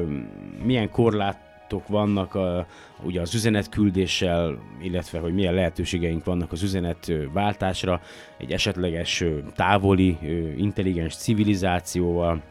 [0.63, 2.65] milyen korlátok vannak a,
[3.03, 8.01] ugye az üzenetküldéssel, illetve hogy milyen lehetőségeink vannak az üzenetváltásra
[8.37, 9.23] egy esetleges
[9.55, 10.17] távoli
[10.57, 12.41] intelligens civilizációval,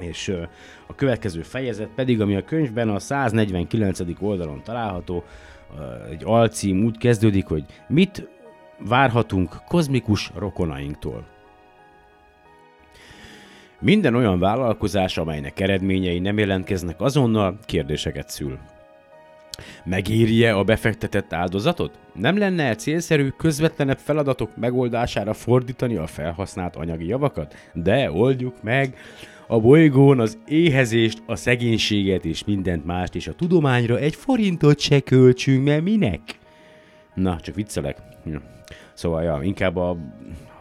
[0.00, 0.34] és
[0.86, 4.00] a következő fejezet pedig, ami a könyvben a 149.
[4.20, 5.24] oldalon található,
[6.10, 8.28] egy alcím úgy kezdődik, hogy mit
[8.78, 11.26] várhatunk kozmikus rokonainktól.
[13.82, 18.58] Minden olyan vállalkozás, amelynek eredményei nem jelentkeznek azonnal, kérdéseket szül.
[19.84, 21.98] Megírje a befektetett áldozatot?
[22.14, 27.54] Nem lenne -e célszerű közvetlenebb feladatok megoldására fordítani a felhasznált anyagi javakat?
[27.72, 28.96] De oldjuk meg!
[29.46, 35.00] A bolygón az éhezést, a szegénységet és mindent mást, és a tudományra egy forintot se
[35.00, 36.20] költsünk, mert minek?
[37.14, 37.96] Na, csak viccelek.
[38.94, 39.96] Szóval, ja, inkább a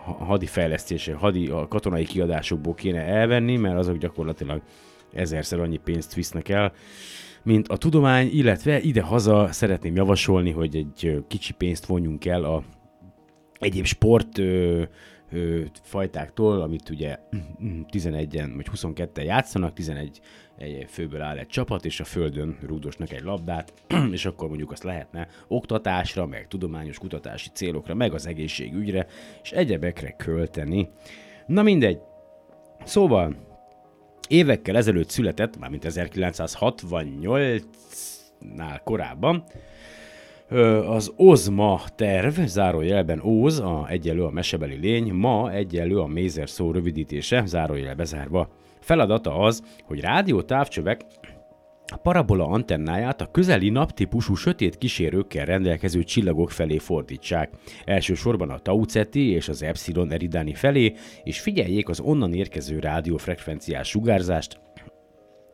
[0.04, 4.62] hadi fejlesztése, hadi, a katonai kiadásokból kéne elvenni, mert azok gyakorlatilag
[5.14, 6.74] ezerszer annyi pénzt visznek el,
[7.44, 12.64] mint a tudomány, illetve ide-haza szeretném javasolni, hogy egy kicsi pénzt vonjunk el a
[13.60, 14.84] egyéb sport ö,
[15.32, 17.18] ö, fajtáktól, amit ugye
[17.92, 20.22] 11-en vagy 22-en játszanak, 11
[20.58, 23.74] egy főből áll egy csapat, és a földön rúdosnak egy labdát,
[24.12, 29.08] és akkor mondjuk azt lehetne oktatásra, meg tudományos kutatási célokra, meg az egészségügyre,
[29.44, 30.90] és egyebekre költeni.
[31.46, 32.00] Na mindegy.
[32.84, 33.36] Szóval,
[34.28, 39.44] évekkel ezelőtt született, mármint 1968-nál korábban,
[40.88, 46.72] az OZMA terv, zárójelben OZ, a egyenlő a mesebeli lény, ma egyenlő a mézer szó
[46.72, 48.50] rövidítése, zárójel bezárva.
[48.80, 51.02] Feladata az, hogy rádió távcsövek
[51.94, 57.50] a parabola antennáját a közeli naptípusú sötét kísérőkkel rendelkező csillagok felé fordítsák,
[57.86, 63.88] elsősorban a Tau Ceti és az Epsilon Eridani felé, és figyeljék az onnan érkező rádiófrekvenciás
[63.88, 64.60] sugárzást,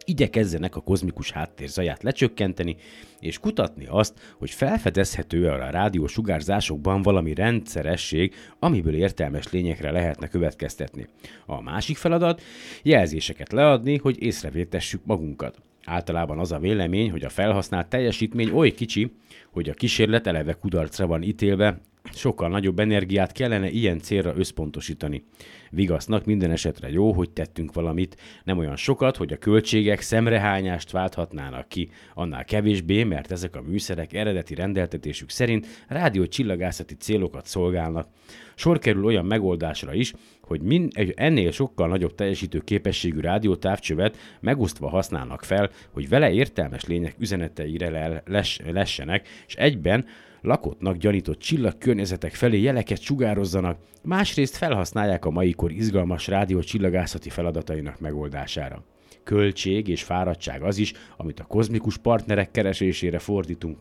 [0.07, 2.75] igyekezzenek a kozmikus háttér zaját lecsökkenteni,
[3.19, 11.07] és kutatni azt, hogy felfedezhető-e a rádió sugárzásokban valami rendszeresség, amiből értelmes lényekre lehetne következtetni.
[11.45, 12.41] A másik feladat,
[12.83, 15.61] jelzéseket leadni, hogy észrevétessük magunkat.
[15.85, 19.11] Általában az a vélemény, hogy a felhasznált teljesítmény oly kicsi,
[19.51, 21.79] hogy a kísérlet eleve kudarcra van ítélve,
[22.13, 25.23] sokkal nagyobb energiát kellene ilyen célra összpontosítani.
[25.69, 31.67] Vigasznak minden esetre jó, hogy tettünk valamit, nem olyan sokat, hogy a költségek szemrehányást válthatnának
[31.67, 38.07] ki, annál kevésbé, mert ezek a műszerek eredeti rendeltetésük szerint rádió csillagászati célokat szolgálnak.
[38.55, 44.89] Sor kerül olyan megoldásra is, hogy min, egy ennél sokkal nagyobb teljesítő képességű rádiótávcsövet megosztva
[44.89, 50.05] használnak fel, hogy vele értelmes lények üzeneteire les, lessenek, és egyben
[50.41, 57.99] lakottnak gyanított csillagkörnyezetek felé jeleket sugározzanak, másrészt felhasználják a mai kor izgalmas rádió csillagászati feladatainak
[57.99, 58.83] megoldására.
[59.23, 63.77] Költség és fáradtság az is, amit a kozmikus partnerek keresésére fordítunk.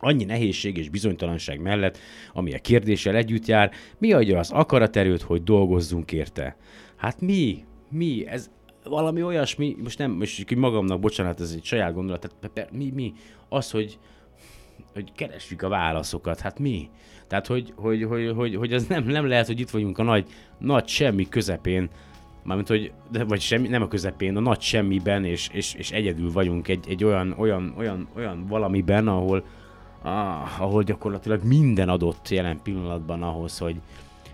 [0.00, 1.98] Annyi nehézség és bizonytalanság mellett,
[2.32, 6.56] ami a kérdéssel együtt jár, mi adja az akaraterőt, hogy dolgozzunk érte?
[6.96, 7.64] Hát mi?
[7.90, 8.26] Mi?
[8.26, 8.50] Ez
[8.84, 13.12] valami olyasmi, most nem, most magamnak, bocsánat, ez egy saját gondolat, tehát mi, mi?
[13.48, 13.98] Az, hogy,
[14.98, 16.90] hogy keressük a válaszokat, hát mi?
[17.26, 20.26] Tehát, hogy, hogy, hogy, hogy, hogy az nem, nem lehet, hogy itt vagyunk a nagy,
[20.58, 21.88] nagy semmi közepén,
[22.42, 26.32] mármint, hogy, de, vagy semmi, nem a közepén, a nagy semmiben, és, és, és egyedül
[26.32, 29.44] vagyunk egy, egy olyan, olyan, olyan, olyan valamiben, ahol,
[30.02, 33.80] ah, ahol gyakorlatilag minden adott jelen pillanatban ahhoz, hogy,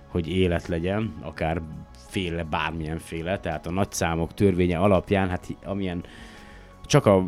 [0.08, 1.60] hogy élet legyen, akár
[1.92, 6.04] féle, bármilyen féle, tehát a nagyszámok törvénye alapján, hát amilyen
[6.86, 7.26] csak a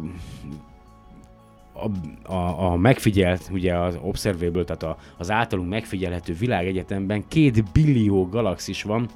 [1.80, 8.28] a, a, a megfigyelt, ugye az Observable, tehát a, az általunk megfigyelhető világegyetemben két billió
[8.28, 9.08] galaxis van.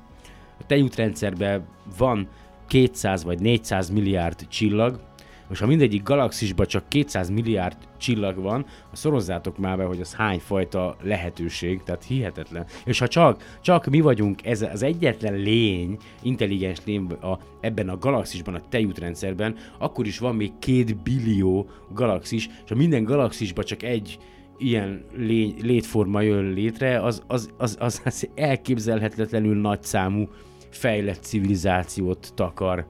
[0.58, 1.64] A tejútrendszerben
[1.98, 2.28] van
[2.66, 5.00] 200 vagy 400 milliárd csillag,
[5.50, 10.38] most ha mindegyik galaxisban csak 200 milliárd csillag van, szorozzátok már be, hogy az hány
[10.38, 12.66] fajta lehetőség, tehát hihetetlen.
[12.84, 17.98] És ha csak, csak mi vagyunk ez az egyetlen lény, intelligens lény a, ebben a
[17.98, 23.82] galaxisban, a tejútrendszerben, akkor is van még két billió galaxis, és ha minden galaxisban csak
[23.82, 24.18] egy
[24.58, 30.28] ilyen lény, létforma jön létre, az, az, az, az, az elképzelhetetlenül nagy számú
[30.70, 32.86] fejlett civilizációt takar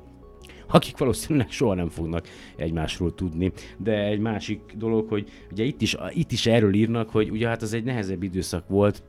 [0.70, 3.52] akik valószínűleg soha nem fognak egymásról tudni.
[3.76, 7.62] De egy másik dolog, hogy ugye itt is, itt is erről írnak, hogy ugye hát
[7.62, 9.02] az egy nehezebb időszak volt,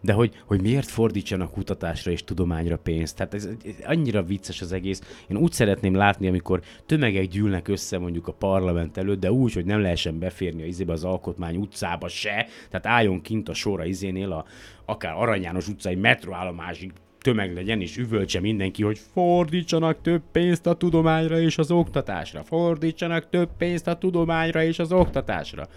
[0.00, 3.16] de hogy, hogy miért fordítsanak kutatásra és tudományra pénzt.
[3.16, 5.24] Tehát ez, ez annyira vicces az egész.
[5.28, 9.64] Én úgy szeretném látni, amikor tömegek gyűlnek össze mondjuk a parlament előtt, de úgy, hogy
[9.64, 13.84] nem lehessen beférni a izébe az alkotmány utcába se, tehát álljon kint a sor a
[13.84, 14.44] izénél a
[14.84, 20.74] akár Arany János utcai metroállomásig tömeg legyen, és üvöltse mindenki, hogy fordítsanak több pénzt a
[20.74, 22.42] tudományra és az oktatásra.
[22.42, 25.68] Fordítsanak több pénzt a tudományra és az oktatásra.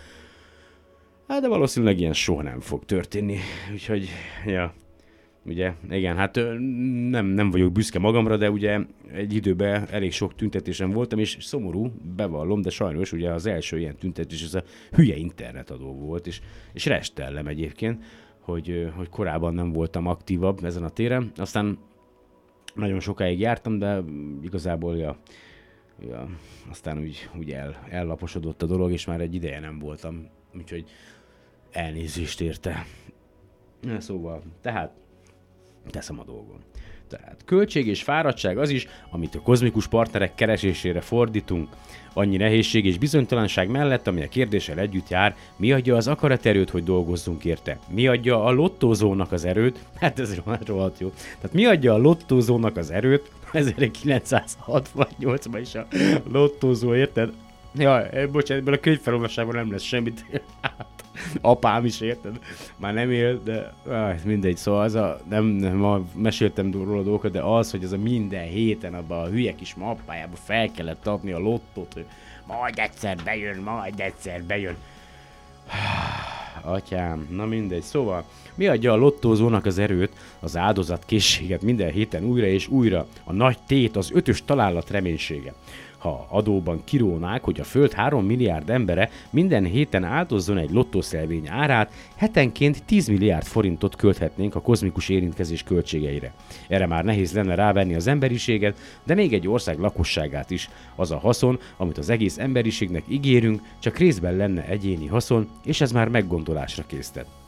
[1.27, 3.38] Hát de valószínűleg ilyen soha nem fog történni.
[3.71, 4.10] Úgyhogy,
[4.45, 4.73] ja,
[5.45, 6.36] ugye, igen, hát
[7.10, 8.79] nem, nem vagyok büszke magamra, de ugye
[9.13, 13.95] egy időben elég sok tüntetésem voltam, és szomorú, bevallom, de sajnos ugye az első ilyen
[13.95, 16.41] tüntetés, ez a hülye internetadó volt, és,
[16.73, 18.03] és restellem egyébként
[18.45, 21.31] hogy, hogy korábban nem voltam aktívabb ezen a téren.
[21.36, 21.77] Aztán
[22.75, 24.03] nagyon sokáig jártam, de
[24.41, 25.17] igazából ja,
[25.99, 26.27] ja,
[26.69, 30.89] aztán úgy, úgy el, ellaposodott a dolog, és már egy ideje nem voltam, úgyhogy
[31.71, 32.86] elnézést érte.
[33.97, 34.93] Szóval, tehát
[35.89, 36.60] teszem a dolgom.
[37.10, 41.70] Tehát költség és fáradtság az is, amit a kozmikus partnerek keresésére fordítunk.
[42.13, 46.84] Annyi nehézség és bizonytalanság mellett, ami a kérdéssel együtt jár, mi adja az akaraterőt, hogy
[46.84, 47.80] dolgozzunk érte?
[47.88, 49.80] Mi adja a lottózónak az erőt?
[50.00, 51.10] Hát ez rohadt jó.
[51.10, 53.32] Tehát mi adja a lottózónak az erőt?
[53.54, 55.88] 1968-ban is a
[56.32, 57.34] lottózó, érted?
[57.76, 60.26] Ja, bocsánat, ebből a könyvfelolvasásban nem lesz semmit.
[61.41, 62.39] apám is, érted?
[62.78, 67.32] Már nem él, de áh, mindegy, szóval az a, nem, nem ma meséltem róla dolgokat,
[67.32, 71.32] de az, hogy az a minden héten abban a hülye kis mappájába fel kellett adni
[71.32, 72.06] a lottót, hogy
[72.47, 74.75] majd egyszer bejön, majd egyszer bejön.
[76.62, 77.82] Atyám, na mindegy.
[77.82, 78.23] Szóval,
[78.56, 83.08] mi adja a lottózónak az erőt, az áldozat készséget minden héten újra és újra?
[83.23, 85.54] A nagy tét, az ötös találat reménysége
[86.06, 91.91] ha adóban kirónák, hogy a Föld 3 milliárd embere minden héten áldozzon egy lottószelvény árát,
[92.15, 96.34] hetenként 10 milliárd forintot költhetnénk a kozmikus érintkezés költségeire.
[96.68, 100.70] Erre már nehéz lenne rávenni az emberiséget, de még egy ország lakosságát is.
[100.96, 105.91] Az a haszon, amit az egész emberiségnek ígérünk, csak részben lenne egyéni haszon, és ez
[105.91, 107.44] már meggondolásra késztet.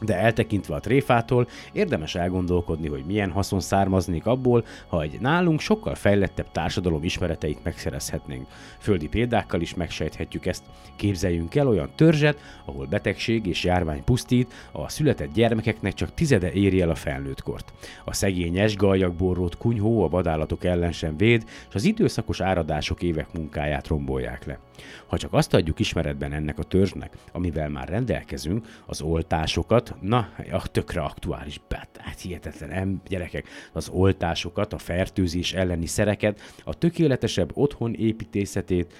[0.00, 5.94] De eltekintve a tréfától, érdemes elgondolkodni, hogy milyen haszon származnék abból, ha egy nálunk sokkal
[5.94, 8.46] fejlettebb társadalom ismereteit megszerezhetnénk.
[8.78, 10.62] Földi példákkal is megsejthetjük ezt.
[10.96, 16.80] Képzeljünk el olyan törzset, ahol betegség és járvány pusztít, a született gyermekeknek csak tizede éri
[16.80, 17.72] el a felnőttkort.
[18.04, 23.86] A szegényes, galjagborrót kunyhó a vadállatok ellen sem véd, és az időszakos áradások évek munkáját
[23.86, 24.58] rombolják le.
[25.06, 30.68] Ha csak azt adjuk ismeretben ennek a törzsnek, amivel már rendelkezünk, az oltásokat, na, a
[30.68, 31.60] tökre aktuális,
[31.98, 38.94] hát hihetetlen, em, gyerekek, az oltásokat, a fertőzés elleni szereket, a tökéletesebb otthon építészetét,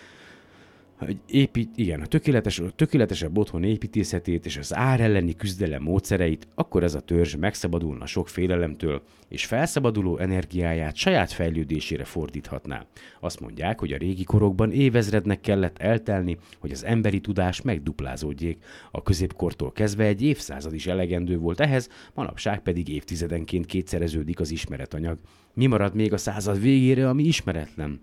[1.27, 6.83] épít, igen, a tökéletes, a tökéletesebb otthon építészetét és az ár elleni küzdelem módszereit, akkor
[6.83, 12.87] ez a törzs megszabadulna sok félelemtől, és felszabaduló energiáját saját fejlődésére fordíthatná.
[13.21, 18.59] Azt mondják, hogy a régi korokban évezrednek kellett eltelni, hogy az emberi tudás megduplázódjék.
[18.91, 25.19] A középkortól kezdve egy évszázad is elegendő volt ehhez, manapság pedig évtizedenként kétszereződik az ismeretanyag.
[25.55, 28.01] Mi marad még a század végére, ami ismeretlen?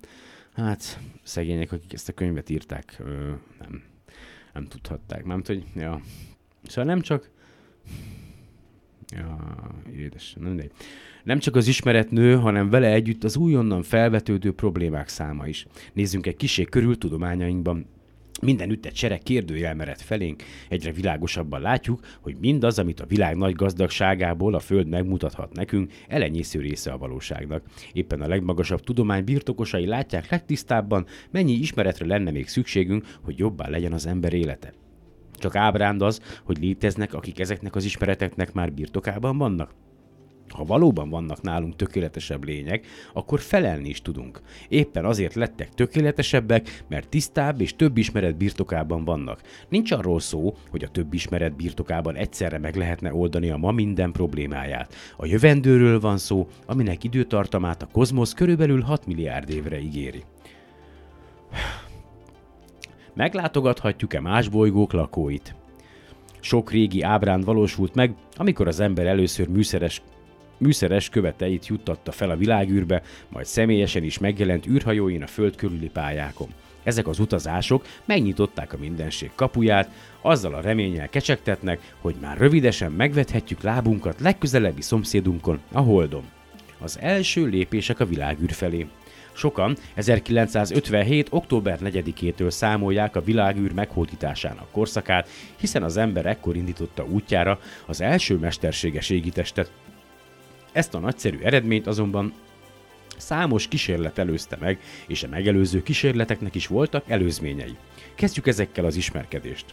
[0.56, 3.84] Hát, szegények, akik ezt a könyvet írták, ö, nem,
[4.54, 5.26] nem tudhatták.
[5.26, 6.02] Nem hogy, ja.
[6.64, 7.30] Szóval nem csak,
[9.08, 9.58] ja,
[9.96, 10.72] édes, nem mindegy.
[11.24, 15.66] Nem csak az ismeret nő, hanem vele együtt az újonnan felvetődő problémák száma is.
[15.94, 17.86] Nézzünk egy kisé körül tudományainkban.
[18.44, 23.54] Minden ütett sereg kérdőjel mered felénk, egyre világosabban látjuk, hogy mindaz, amit a világ nagy
[23.54, 27.64] gazdagságából a Föld megmutathat nekünk, elenyésző része a valóságnak.
[27.94, 33.94] Éppen a legmagasabb tudomány birtokosai látják legtisztábban, mennyi ismeretre lenne még szükségünk, hogy jobbá legyen
[33.94, 34.74] az ember élete.
[35.34, 39.74] Csak ábránd az, hogy léteznek, akik ezeknek az ismereteknek már birtokában vannak.
[40.50, 44.42] Ha valóban vannak nálunk tökéletesebb lények, akkor felelni is tudunk.
[44.70, 49.42] Éppen azért lettek tökéletesebbek, mert tisztább és több ismeret birtokában vannak.
[49.70, 54.12] Nincs arról szó, hogy a több ismeret birtokában egyszerre meg lehetne oldani a ma minden
[54.12, 54.96] problémáját.
[55.18, 60.24] A jövendőről van szó, aminek időtartamát a kozmosz körülbelül 6 milliárd évre ígéri.
[63.14, 65.56] Meglátogathatjuk-e más bolygók lakóit?
[66.40, 70.02] Sok régi ábrán valósult meg, amikor az ember először műszeres
[70.58, 76.48] műszeres követeit juttatta fel a világűrbe, majd személyesen is megjelent űrhajóin a föld körüli pályákon.
[76.84, 79.90] Ezek az utazások megnyitották a mindenség kapuját,
[80.22, 86.24] azzal a reménnyel kecsegtetnek, hogy már rövidesen megvethetjük lábunkat legközelebbi szomszédunkon, a Holdon.
[86.80, 88.88] Az első lépések a világűr felé.
[89.36, 91.28] Sokan 1957.
[91.30, 98.38] október 4-től számolják a világűr meghódításának korszakát, hiszen az ember ekkor indította útjára az első
[98.38, 99.72] mesterséges égitestet,
[100.74, 102.34] ezt a nagyszerű eredményt azonban
[103.18, 107.76] számos kísérlet előzte meg, és a megelőző kísérleteknek is voltak előzményei.
[108.16, 109.66] Kezdjük ezekkel az ismerkedést.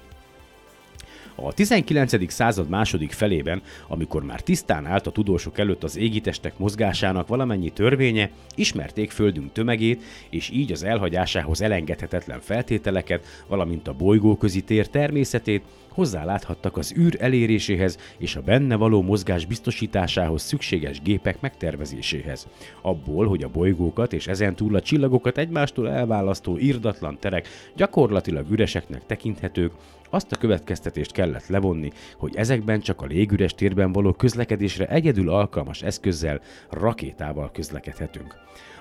[1.42, 2.32] A 19.
[2.32, 8.30] század második felében, amikor már tisztán állt a tudósok előtt az égitestek mozgásának valamennyi törvénye,
[8.54, 16.76] ismerték földünk tömegét, és így az elhagyásához elengedhetetlen feltételeket, valamint a bolygóközi tér természetét, hozzáláthattak
[16.76, 22.46] az űr eléréséhez és a benne való mozgás biztosításához szükséges gépek megtervezéséhez.
[22.82, 29.72] Abból, hogy a bolygókat és ezentúl a csillagokat egymástól elválasztó irdatlan terek gyakorlatilag üreseknek tekinthetők,
[30.10, 35.82] azt a következtetést kellett levonni, hogy ezekben csak a légüres térben való közlekedésre egyedül alkalmas
[35.82, 38.34] eszközzel, rakétával közlekedhetünk.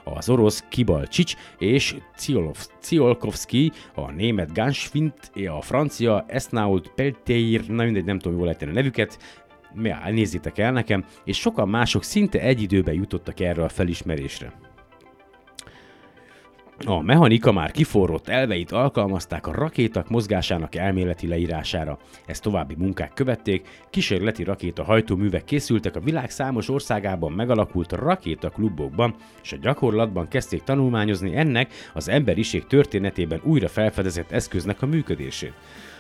[0.03, 1.95] Az orosz Kibalcsics és
[2.79, 8.73] Ciolkovski, a német Gansfint, a francia Esnault Pelteir, na mindegy, nem tudom jól ejteni a
[8.73, 9.19] nevüket,
[10.11, 14.68] nézzétek el nekem, és sokan mások szinte egy időben jutottak erre a felismerésre.
[16.85, 21.97] A mechanika már kiforrott elveit alkalmazták a rakétak mozgásának elméleti leírására.
[22.25, 29.51] Ezt további munkák követték, kísérleti rakéta hajtóművek készültek a világ számos országában megalakult rakétaklubokban, és
[29.51, 35.53] a gyakorlatban kezdték tanulmányozni ennek az emberiség történetében újra felfedezett eszköznek a működését.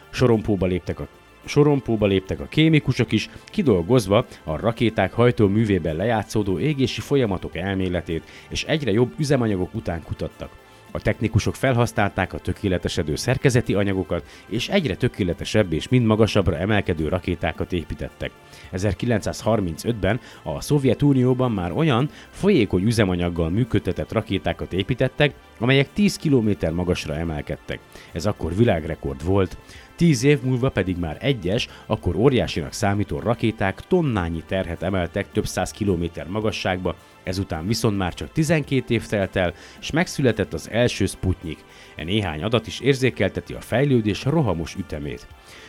[0.09, 1.07] Sorompóba léptek a
[1.45, 8.91] sorompóba léptek a kémikusok is, kidolgozva a rakéták hajtóművében lejátszódó égési folyamatok elméletét, és egyre
[8.91, 10.67] jobb üzemanyagok után kutattak.
[10.91, 17.73] A technikusok felhasználták a tökéletesedő szerkezeti anyagokat, és egyre tökéletesebb és mind magasabbra emelkedő rakétákat
[17.73, 18.31] építettek.
[18.73, 27.79] 1935-ben a Szovjetunióban már olyan folyékony üzemanyaggal működtetett rakétákat építettek, amelyek 10 km magasra emelkedtek.
[28.11, 29.57] Ez akkor világrekord volt.
[29.95, 35.71] Tíz év múlva pedig már egyes, akkor óriásinak számító rakéták tonnányi terhet emeltek több száz
[35.71, 41.63] kilométer magasságba, ezután viszont már csak 12 év telt el, és megszületett az első Sputnik.
[41.95, 45.27] E néhány adat is érzékelteti a fejlődés rohamos ütemét.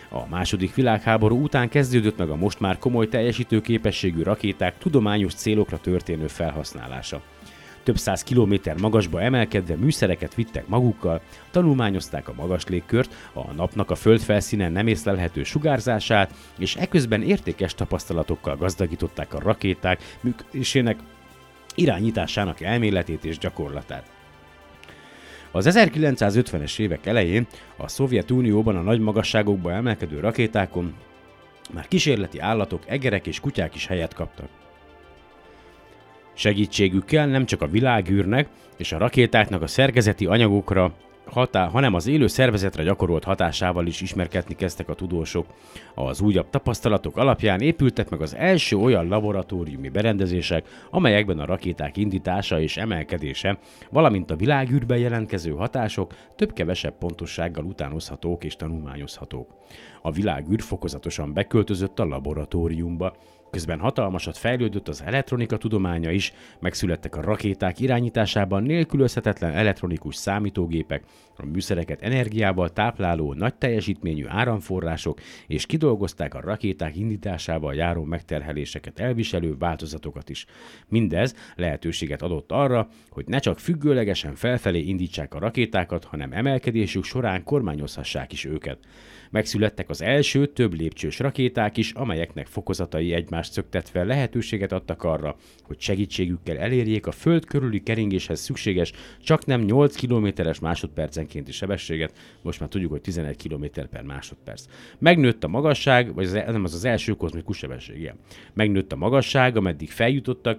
[0.09, 5.79] A második világháború után kezdődött meg a most már komoly teljesítő képességű rakéták tudományos célokra
[5.79, 7.23] történő felhasználása.
[7.83, 11.21] Több száz kilométer magasba emelkedve műszereket vittek magukkal,
[11.51, 17.75] tanulmányozták a magas légkört, a napnak a föld felszínen nem észlelhető sugárzását, és eközben értékes
[17.75, 20.99] tapasztalatokkal gazdagították a rakéták működésének
[21.75, 24.11] irányításának elméletét és gyakorlatát.
[25.51, 30.95] Az 1950-es évek elején a Szovjetunióban a nagy magasságokba emelkedő rakétákon
[31.73, 34.49] már kísérleti állatok, egerek és kutyák is helyet kaptak.
[36.35, 40.93] Segítségükkel nem csak a világűrnek és a rakétáknak a szerkezeti anyagokra,
[41.31, 45.47] hatá, hanem az élő szervezetre gyakorolt hatásával is ismerkedni kezdtek a tudósok.
[45.95, 52.61] Az újabb tapasztalatok alapján épültek meg az első olyan laboratóriumi berendezések, amelyekben a rakéták indítása
[52.61, 53.59] és emelkedése,
[53.91, 59.49] valamint a világűrben jelentkező hatások több-kevesebb pontossággal utánozhatók és tanulmányozhatók.
[60.03, 63.17] A világűr fokozatosan beköltözött a laboratóriumba,
[63.51, 71.05] Közben hatalmasat fejlődött az elektronika tudománya is, megszülettek a rakéták irányításában nélkülözhetetlen elektronikus számítógépek,
[71.37, 79.57] a műszereket energiával tápláló nagy teljesítményű áramforrások, és kidolgozták a rakéták indításával járó megterheléseket elviselő
[79.59, 80.47] változatokat is.
[80.89, 87.45] Mindez lehetőséget adott arra, hogy ne csak függőlegesen felfelé indítsák a rakétákat, hanem emelkedésük során
[87.45, 88.79] kormányozhassák is őket.
[89.31, 95.81] Megszülettek az első több lépcsős rakéták is, amelyeknek fokozatai egymást szöktetve lehetőséget adtak arra, hogy
[95.81, 102.69] segítségükkel elérjék a föld körüli keringéshez szükséges csak nem 8 km-es másodpercenkénti sebességet, most már
[102.69, 104.65] tudjuk, hogy 11 km per másodperc.
[104.99, 108.17] Megnőtt a magasság, vagy az, nem az az első kozmikus sebesség, igen.
[108.55, 110.59] Megnőtt a magasság, ameddig feljutottak,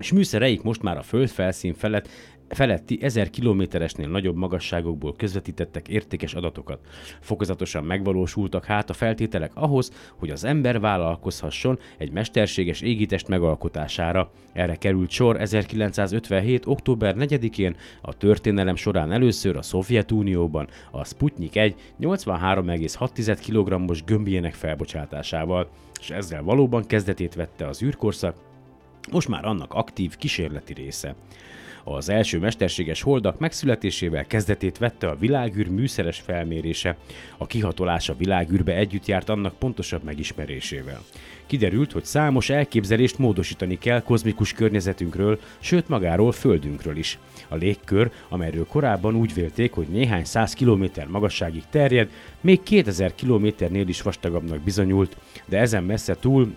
[0.00, 2.08] és műszereik most már a föld felszín felett
[2.54, 6.78] feletti 1000 kilométeresnél nagyobb magasságokból közvetítettek értékes adatokat.
[7.20, 14.30] Fokozatosan megvalósultak hát a feltételek ahhoz, hogy az ember vállalkozhasson egy mesterséges égitest megalkotására.
[14.52, 16.66] Erre került sor 1957.
[16.66, 25.68] október 4-én a történelem során először a Szovjetunióban a Sputnik 1 83,6 kg-os gömbjének felbocsátásával,
[26.00, 28.36] és ezzel valóban kezdetét vette az űrkorszak,
[29.10, 31.14] most már annak aktív kísérleti része.
[31.86, 36.96] Az első mesterséges holdak megszületésével kezdetét vette a világűr műszeres felmérése.
[37.36, 41.02] A kihatolás a világűrbe együtt járt annak pontosabb megismerésével.
[41.46, 47.18] Kiderült, hogy számos elképzelést módosítani kell kozmikus környezetünkről, sőt magáról Földünkről is.
[47.48, 52.10] A légkör, amelyről korábban úgy vélték, hogy néhány száz kilométer magasságig terjed,
[52.40, 55.16] még 2000 kilométernél is vastagabbnak bizonyult,
[55.46, 56.54] de ezen messze túl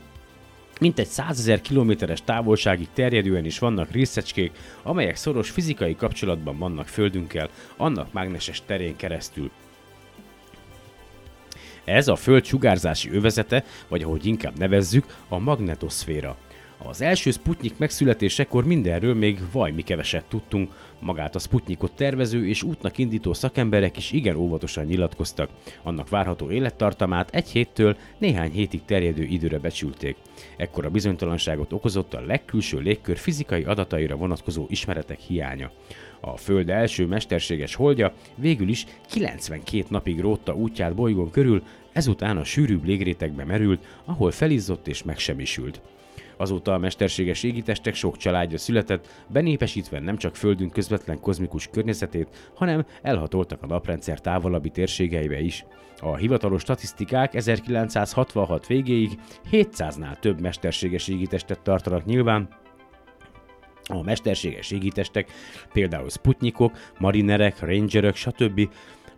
[0.80, 4.52] mint egy százezer kilométeres távolságig terjedően is vannak részecskék,
[4.84, 9.52] amelyek szoros fizikai kapcsolatban vannak Földünkkel, annak mágneses terén keresztül.
[11.84, 16.38] Ez a Föld sugárzási övezete, vagy ahogy inkább nevezzük, a magnetoszféra.
[16.78, 22.98] Az első Sputnik megszületésekor mindenről még vajmi keveset tudtunk, magát a Sputnikot tervező és útnak
[22.98, 25.50] indító szakemberek is igen óvatosan nyilatkoztak.
[25.84, 30.16] Annak várható élettartamát egy héttől néhány hétig terjedő időre becsülték.
[30.58, 35.72] Ekkor a bizonytalanságot okozott a legkülső légkör fizikai adataira vonatkozó ismeretek hiánya.
[36.20, 42.44] A Föld első mesterséges holdja végül is 92 napig rótta útját bolygón körül, ezután a
[42.44, 45.82] sűrűbb légrétegbe merült, ahol felizzott és megsemmisült.
[46.38, 52.86] Azóta a mesterséges égitestek sok családja született, benépesítve nem csak Földünk közvetlen kozmikus környezetét, hanem
[53.02, 55.66] elhatoltak a naprendszer távolabbi térségeibe is.
[56.00, 59.20] A hivatalos statisztikák 1966 végéig
[59.52, 62.50] 700-nál több mesterséges égitestet tartanak nyilván,
[63.90, 65.32] a mesterséges égitestek,
[65.74, 68.70] például Sputnikok, marinerek, rangerök, stb.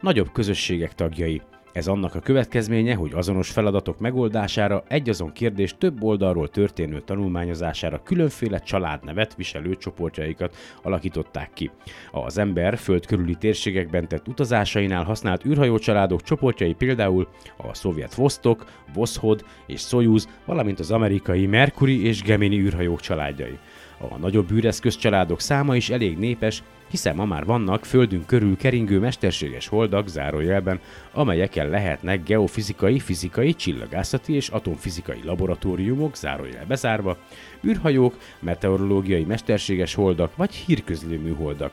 [0.02, 1.42] nagyobb közösségek tagjai.
[1.72, 8.60] Ez annak a következménye, hogy azonos feladatok megoldására egy-azon kérdés több oldalról történő tanulmányozására különféle
[8.60, 11.72] családnevet viselő csoportjaikat alakították ki.
[12.12, 19.46] Az ember föld körüli térségekben tett utazásainál használt űrhajócsaládok csoportjai például a szovjet Vostok, Voshod
[19.66, 23.60] és Soyuz, valamint az amerikai Mercury és Gemini űrhajók családjai.
[24.02, 29.00] A nagyobb űreszköz családok száma is elég népes, hiszen ma már vannak földünk körül keringő
[29.00, 30.80] mesterséges holdak zárójelben,
[31.14, 37.18] amelyeken lehetnek geofizikai, fizikai, csillagászati és atomfizikai laboratóriumok zárójel bezárva,
[37.64, 41.72] űrhajók, meteorológiai mesterséges holdak vagy hírközlő műholdak.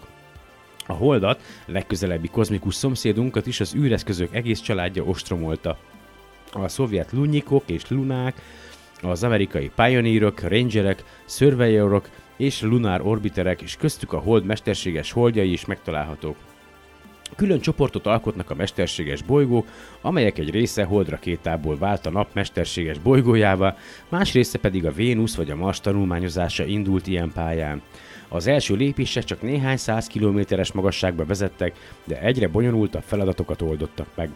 [0.87, 5.79] A holdat, legközelebbi kozmikus szomszédunkat is az űreszközök egész családja ostromolta.
[6.53, 8.43] A szovjet lunyikok és lunák,
[9.03, 15.65] az amerikai pioneerok, rangerek, surveyorok és lunar orbiterek, és köztük a hold mesterséges holdjai is
[15.65, 16.37] megtalálhatók.
[17.37, 19.67] Külön csoportot alkotnak a mesterséges bolygók,
[20.01, 23.77] amelyek egy része holdrakétából vált a nap mesterséges bolygójává,
[24.09, 27.83] más része pedig a Vénusz vagy a Mars tanulmányozása indult ilyen pályán.
[28.29, 34.31] Az első lépések csak néhány száz kilométeres magasságba vezettek, de egyre bonyolultabb feladatokat oldottak meg.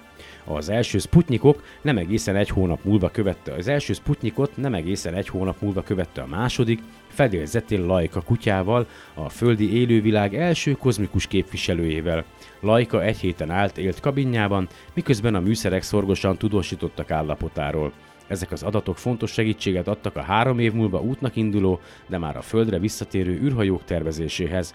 [0.54, 5.28] Az első Sputnikok nem egészen egy hónap múlva követte, az első Sputnikot nem egészen egy
[5.28, 12.24] hónap múlva követte a második, fedélzetén Laika kutyával, a földi élővilág első kozmikus képviselőjével.
[12.60, 17.92] Laika egy héten állt élt kabinjában, miközben a műszerek szorgosan tudósítottak állapotáról.
[18.26, 22.42] Ezek az adatok fontos segítséget adtak a három év múlva útnak induló, de már a
[22.42, 24.74] Földre visszatérő űrhajók tervezéséhez.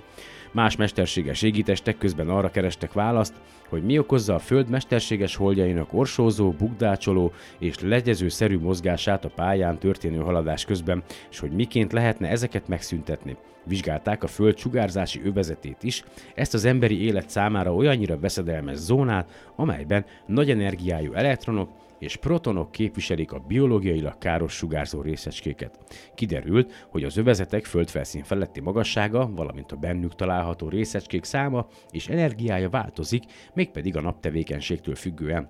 [0.56, 3.34] Más mesterséges égitestek közben arra kerestek választ,
[3.70, 10.18] hogy mi okozza a Föld mesterséges holdjainak orsózó, bukdácsoló és legyezőszerű mozgását a pályán történő
[10.18, 13.36] haladás közben, és hogy miként lehetne ezeket megszüntetni.
[13.64, 16.04] Vizsgálták a Föld sugárzási övezetét is,
[16.36, 23.32] ezt az emberi élet számára olyannyira veszedelmes zónát, amelyben nagy energiájú elektronok és protonok képviselik
[23.32, 25.80] a biológiailag káros sugárzó részecskéket.
[26.16, 32.70] Kiderült, hogy az övezetek földfelszín feletti magassága, valamint a bennük található részecskék száma és energiája
[32.70, 33.24] változik,
[33.54, 35.50] mégpedig a naptevékenységtől függően.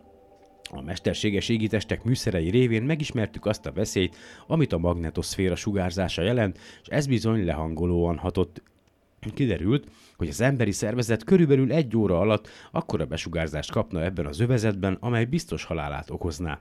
[0.70, 4.16] A mesterséges égitestek műszerei révén megismertük azt a veszélyt,
[4.48, 8.62] amit a magnetoszféra sugárzása jelent, és ez bizony lehangolóan hatott
[9.34, 9.88] Kiderült,
[10.18, 15.26] hogy az emberi szervezet körülbelül egy óra alatt akkora besugárzást kapna ebben az övezetben, amely
[15.26, 16.60] biztos halálát okozná.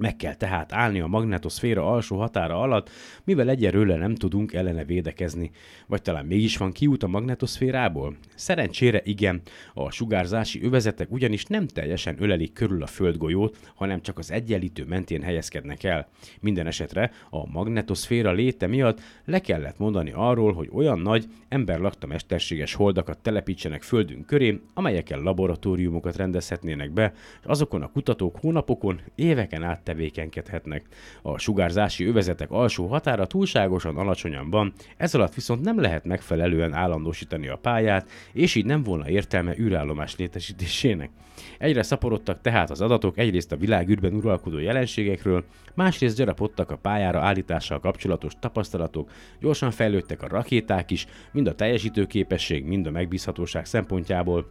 [0.00, 2.90] Meg kell tehát állni a magnetoszféra alsó határa alatt,
[3.24, 5.50] mivel egyelőre nem tudunk ellene védekezni.
[5.86, 8.16] Vagy talán mégis van kiút a magnetoszférából?
[8.34, 9.40] Szerencsére igen,
[9.74, 15.22] a sugárzási övezetek ugyanis nem teljesen ölelik körül a földgolyót, hanem csak az egyenlítő mentén
[15.22, 16.08] helyezkednek el.
[16.40, 22.74] Minden esetre a magnetoszféra léte miatt le kellett mondani arról, hogy olyan nagy, emberlakta mesterséges
[22.74, 29.80] holdakat telepítsenek földünk köré, amelyekkel laboratóriumokat rendezhetnének be, és azokon a kutatók hónapokon, éveken át
[29.82, 30.84] tevékenykedhetnek.
[31.22, 37.48] A sugárzási övezetek alsó határa túlságosan alacsonyan van, ez alatt viszont nem lehet megfelelően állandósítani
[37.48, 41.10] a pályát, és így nem volna értelme űrállomás létesítésének.
[41.58, 47.80] Egyre szaporodtak tehát az adatok egyrészt a világűrben uralkodó jelenségekről, másrészt gyarapodtak a pályára állítással
[47.80, 49.10] kapcsolatos tapasztalatok,
[49.40, 54.46] gyorsan fejlődtek a rakéták is, mind a teljesítőképesség, mind a megbízhatóság szempontjából,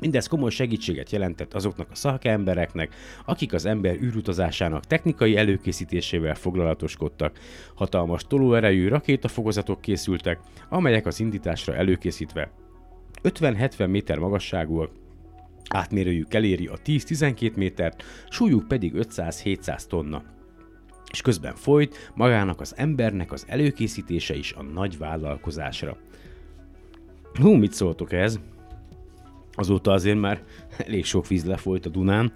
[0.00, 7.38] Mindez komoly segítséget jelentett azoknak a szakembereknek, akik az ember űrutazásának technikai előkészítésével foglalatoskodtak.
[7.74, 10.38] Hatalmas tolóerejű rakétafokozatok készültek,
[10.68, 12.50] amelyek az indításra előkészítve
[13.22, 14.90] 50-70 méter magasságúak,
[15.68, 20.22] átmérőjük eléri a 10-12 métert, súlyuk pedig 500-700 tonna.
[21.10, 25.96] És közben folyt magának az embernek az előkészítése is a nagy vállalkozásra.
[27.34, 28.38] Hú, mit szóltok ez?
[29.54, 30.42] Azóta azért már
[30.76, 32.32] elég sok víz lefolyt a Dunán,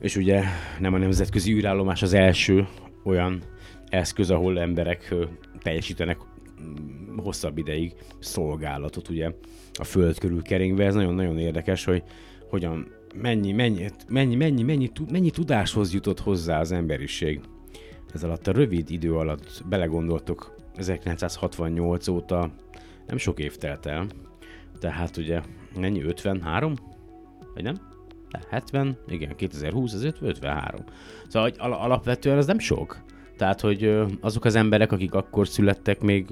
[0.00, 0.42] és ugye
[0.78, 2.68] nem a nemzetközi űrállomás az első
[3.04, 3.42] olyan
[3.88, 5.14] eszköz, ahol emberek
[5.62, 6.18] teljesítenek
[6.62, 9.32] mm, hosszabb ideig szolgálatot ugye
[9.72, 10.84] a föld körül keringve.
[10.84, 12.02] Ez nagyon-nagyon érdekes, hogy
[12.48, 17.40] hogyan, mennyi, mennyi, mennyi, mennyi, mennyi, mennyi tudáshoz jutott hozzá az emberiség.
[18.14, 22.50] Ez alatt a rövid idő alatt belegondoltok, 1968 óta
[23.06, 24.06] nem sok év telt el,
[24.78, 25.40] tehát ugye
[25.80, 26.02] Mennyi?
[26.02, 26.74] 53?
[27.54, 27.74] Vagy nem?
[28.30, 30.84] De 70, igen, 2020, az 53.
[31.28, 33.02] Szóval hogy al- alapvetően ez nem sok.
[33.36, 36.26] Tehát, hogy azok az emberek, akik akkor születtek, még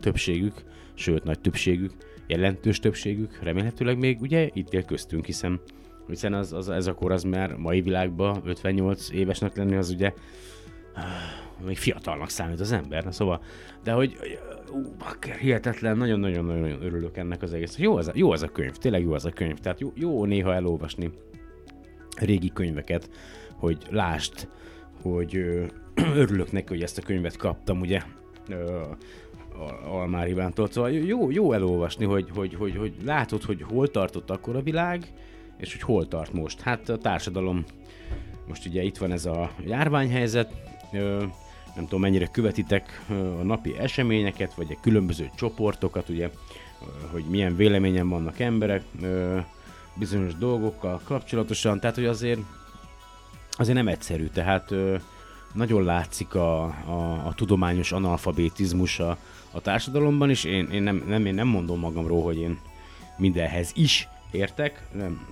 [0.00, 0.62] többségük,
[0.94, 1.92] sőt, nagy többségük,
[2.26, 5.60] jelentős többségük, remélhetőleg még ugye itt él köztünk, hiszen,
[6.06, 10.12] hiszen az, az, ez a kor az már mai világban 58 évesnek lenni, az ugye
[11.64, 13.40] még fiatalnak számít az ember, na szóval,
[13.84, 14.16] de hogy
[14.72, 17.78] ú, bakker, hihetetlen, nagyon-nagyon-nagyon örülök ennek az egész.
[17.78, 20.24] Jó az, a, jó az a könyv, tényleg jó az a könyv, tehát jó, jó
[20.24, 21.10] néha elolvasni
[22.16, 23.10] régi könyveket,
[23.54, 24.48] hogy lást,
[25.02, 25.64] hogy ö,
[26.22, 28.02] örülök neki, hogy ezt a könyvet kaptam, ugye,
[28.48, 28.80] ö,
[29.88, 30.68] Almár Ivántól.
[30.70, 35.12] Szóval jó, jó elolvasni, hogy, hogy, hogy, hogy látod, hogy hol tartott akkor a világ,
[35.58, 36.60] és hogy hol tart most.
[36.60, 37.64] Hát a társadalom,
[38.48, 40.52] most ugye itt van ez a járványhelyzet,
[41.74, 46.30] nem tudom mennyire követitek a napi eseményeket, vagy a különböző csoportokat, ugye,
[47.10, 48.82] hogy milyen véleményen vannak emberek
[49.94, 52.40] bizonyos dolgokkal kapcsolatosan, tehát hogy azért,
[53.50, 54.74] azért nem egyszerű, tehát
[55.52, 59.18] nagyon látszik a, a, a tudományos analfabetizmus a,
[59.50, 62.58] a társadalomban, és én, én, nem, nem, én nem mondom magamról, hogy én
[63.16, 65.28] mindenhez is értek, nem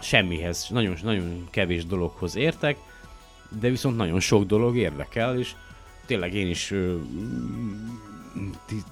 [0.00, 2.76] semmihez, nagyon, nagyon kevés dologhoz értek,
[3.60, 5.54] de viszont nagyon sok dolog érdekel, és
[6.06, 6.74] tényleg én is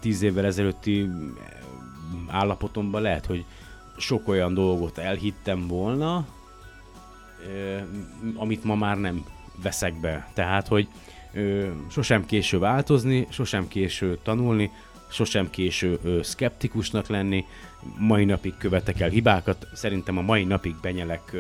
[0.01, 1.09] tíz évvel ezelőtti
[2.27, 3.45] állapotomban lehet, hogy
[3.97, 6.27] sok olyan dolgot elhittem volna,
[8.35, 9.25] amit ma már nem
[9.63, 10.31] veszek be.
[10.35, 10.89] Tehát, hogy
[11.91, 14.71] sosem késő változni, sosem késő tanulni,
[15.11, 17.45] sosem késő szkeptikusnak lenni,
[17.99, 21.37] mai napig követek el hibákat, szerintem a mai napig benyelek,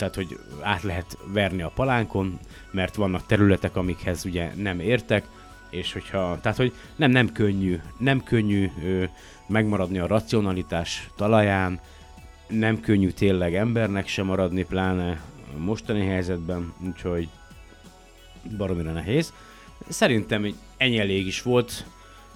[0.00, 2.38] tehát hogy át lehet verni a palánkon,
[2.70, 5.24] mert vannak területek, amikhez ugye nem értek,
[5.70, 9.04] és hogyha, tehát hogy nem, nem könnyű, nem könnyű ö,
[9.46, 11.80] megmaradni a racionalitás talaján,
[12.48, 15.20] nem könnyű tényleg embernek sem maradni, pláne
[15.56, 17.28] mostani helyzetben, úgyhogy
[18.56, 19.32] baromira nehéz.
[19.88, 21.86] Szerintem ennyi elég is volt,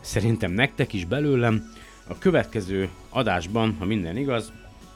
[0.00, 1.72] szerintem nektek is belőlem.
[2.08, 4.52] A következő adásban, ha minden igaz,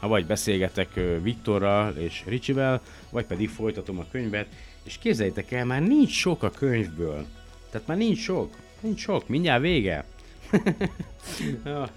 [0.07, 2.81] vagy beszélgetek Viktorral és Ricsivel,
[3.11, 4.47] vagy pedig folytatom a könyvet,
[4.83, 7.27] és képzeljétek el, már nincs sok a könyvből.
[7.71, 8.57] Tehát már nincs sok.
[8.81, 10.05] Nincs sok, mindjárt vége.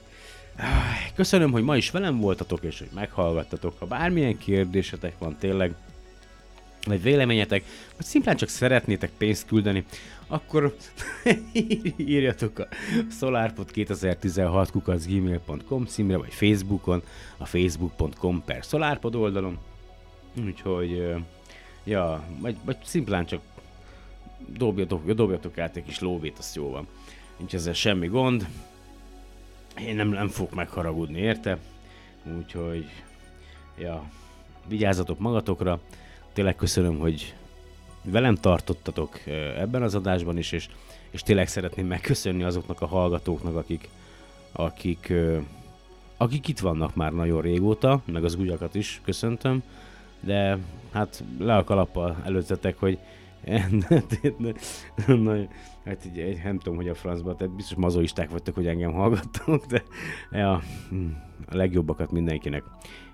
[1.15, 3.79] Köszönöm, hogy ma is velem voltatok, és hogy meghallgattatok.
[3.79, 5.73] Ha bármilyen kérdésetek van tényleg,
[6.85, 7.63] vagy véleményetek,
[7.95, 9.85] vagy szimplán csak szeretnétek pénzt küldeni,
[10.31, 10.75] akkor
[11.97, 12.67] írjatok a
[13.19, 17.01] solarpod2016 kukaszgmail.com címre, vagy Facebookon,
[17.37, 19.57] a facebook.com per solarpod oldalon.
[20.45, 21.15] Úgyhogy,
[21.83, 23.41] ja, vagy, vagy szimplán csak
[24.47, 26.87] dobjatok, dobjatok át egy kis lóvét, azt jó van.
[27.37, 28.47] Nincs ezzel semmi gond.
[29.77, 31.57] Én nem, nem fogok megharagudni, érte?
[32.37, 32.85] Úgyhogy,
[33.77, 34.09] ja,
[34.67, 35.79] vigyázzatok magatokra.
[36.33, 37.35] Tényleg köszönöm, hogy
[38.03, 39.19] velem tartottatok
[39.57, 40.69] ebben az adásban is, és,
[41.09, 43.89] és tényleg szeretném megköszönni azoknak a hallgatóknak, akik,
[44.51, 45.13] akik,
[46.17, 49.63] akik itt vannak már nagyon régóta, meg az újakat is köszöntöm,
[50.19, 50.57] de
[50.91, 52.99] hát le a kalappal előttetek, hogy
[55.07, 55.35] Na,
[55.85, 59.83] hát így, nem tudom, hogy a francban, tehát biztos mazoisták vagytok, hogy engem hallgattok, de
[60.31, 60.51] ja,
[61.47, 62.63] a legjobbakat mindenkinek.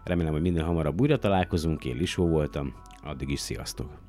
[0.04, 2.74] Remélem, hogy minden hamarabb újra találkozunk, én Lisó voltam,
[3.04, 4.07] addig is sziasztok!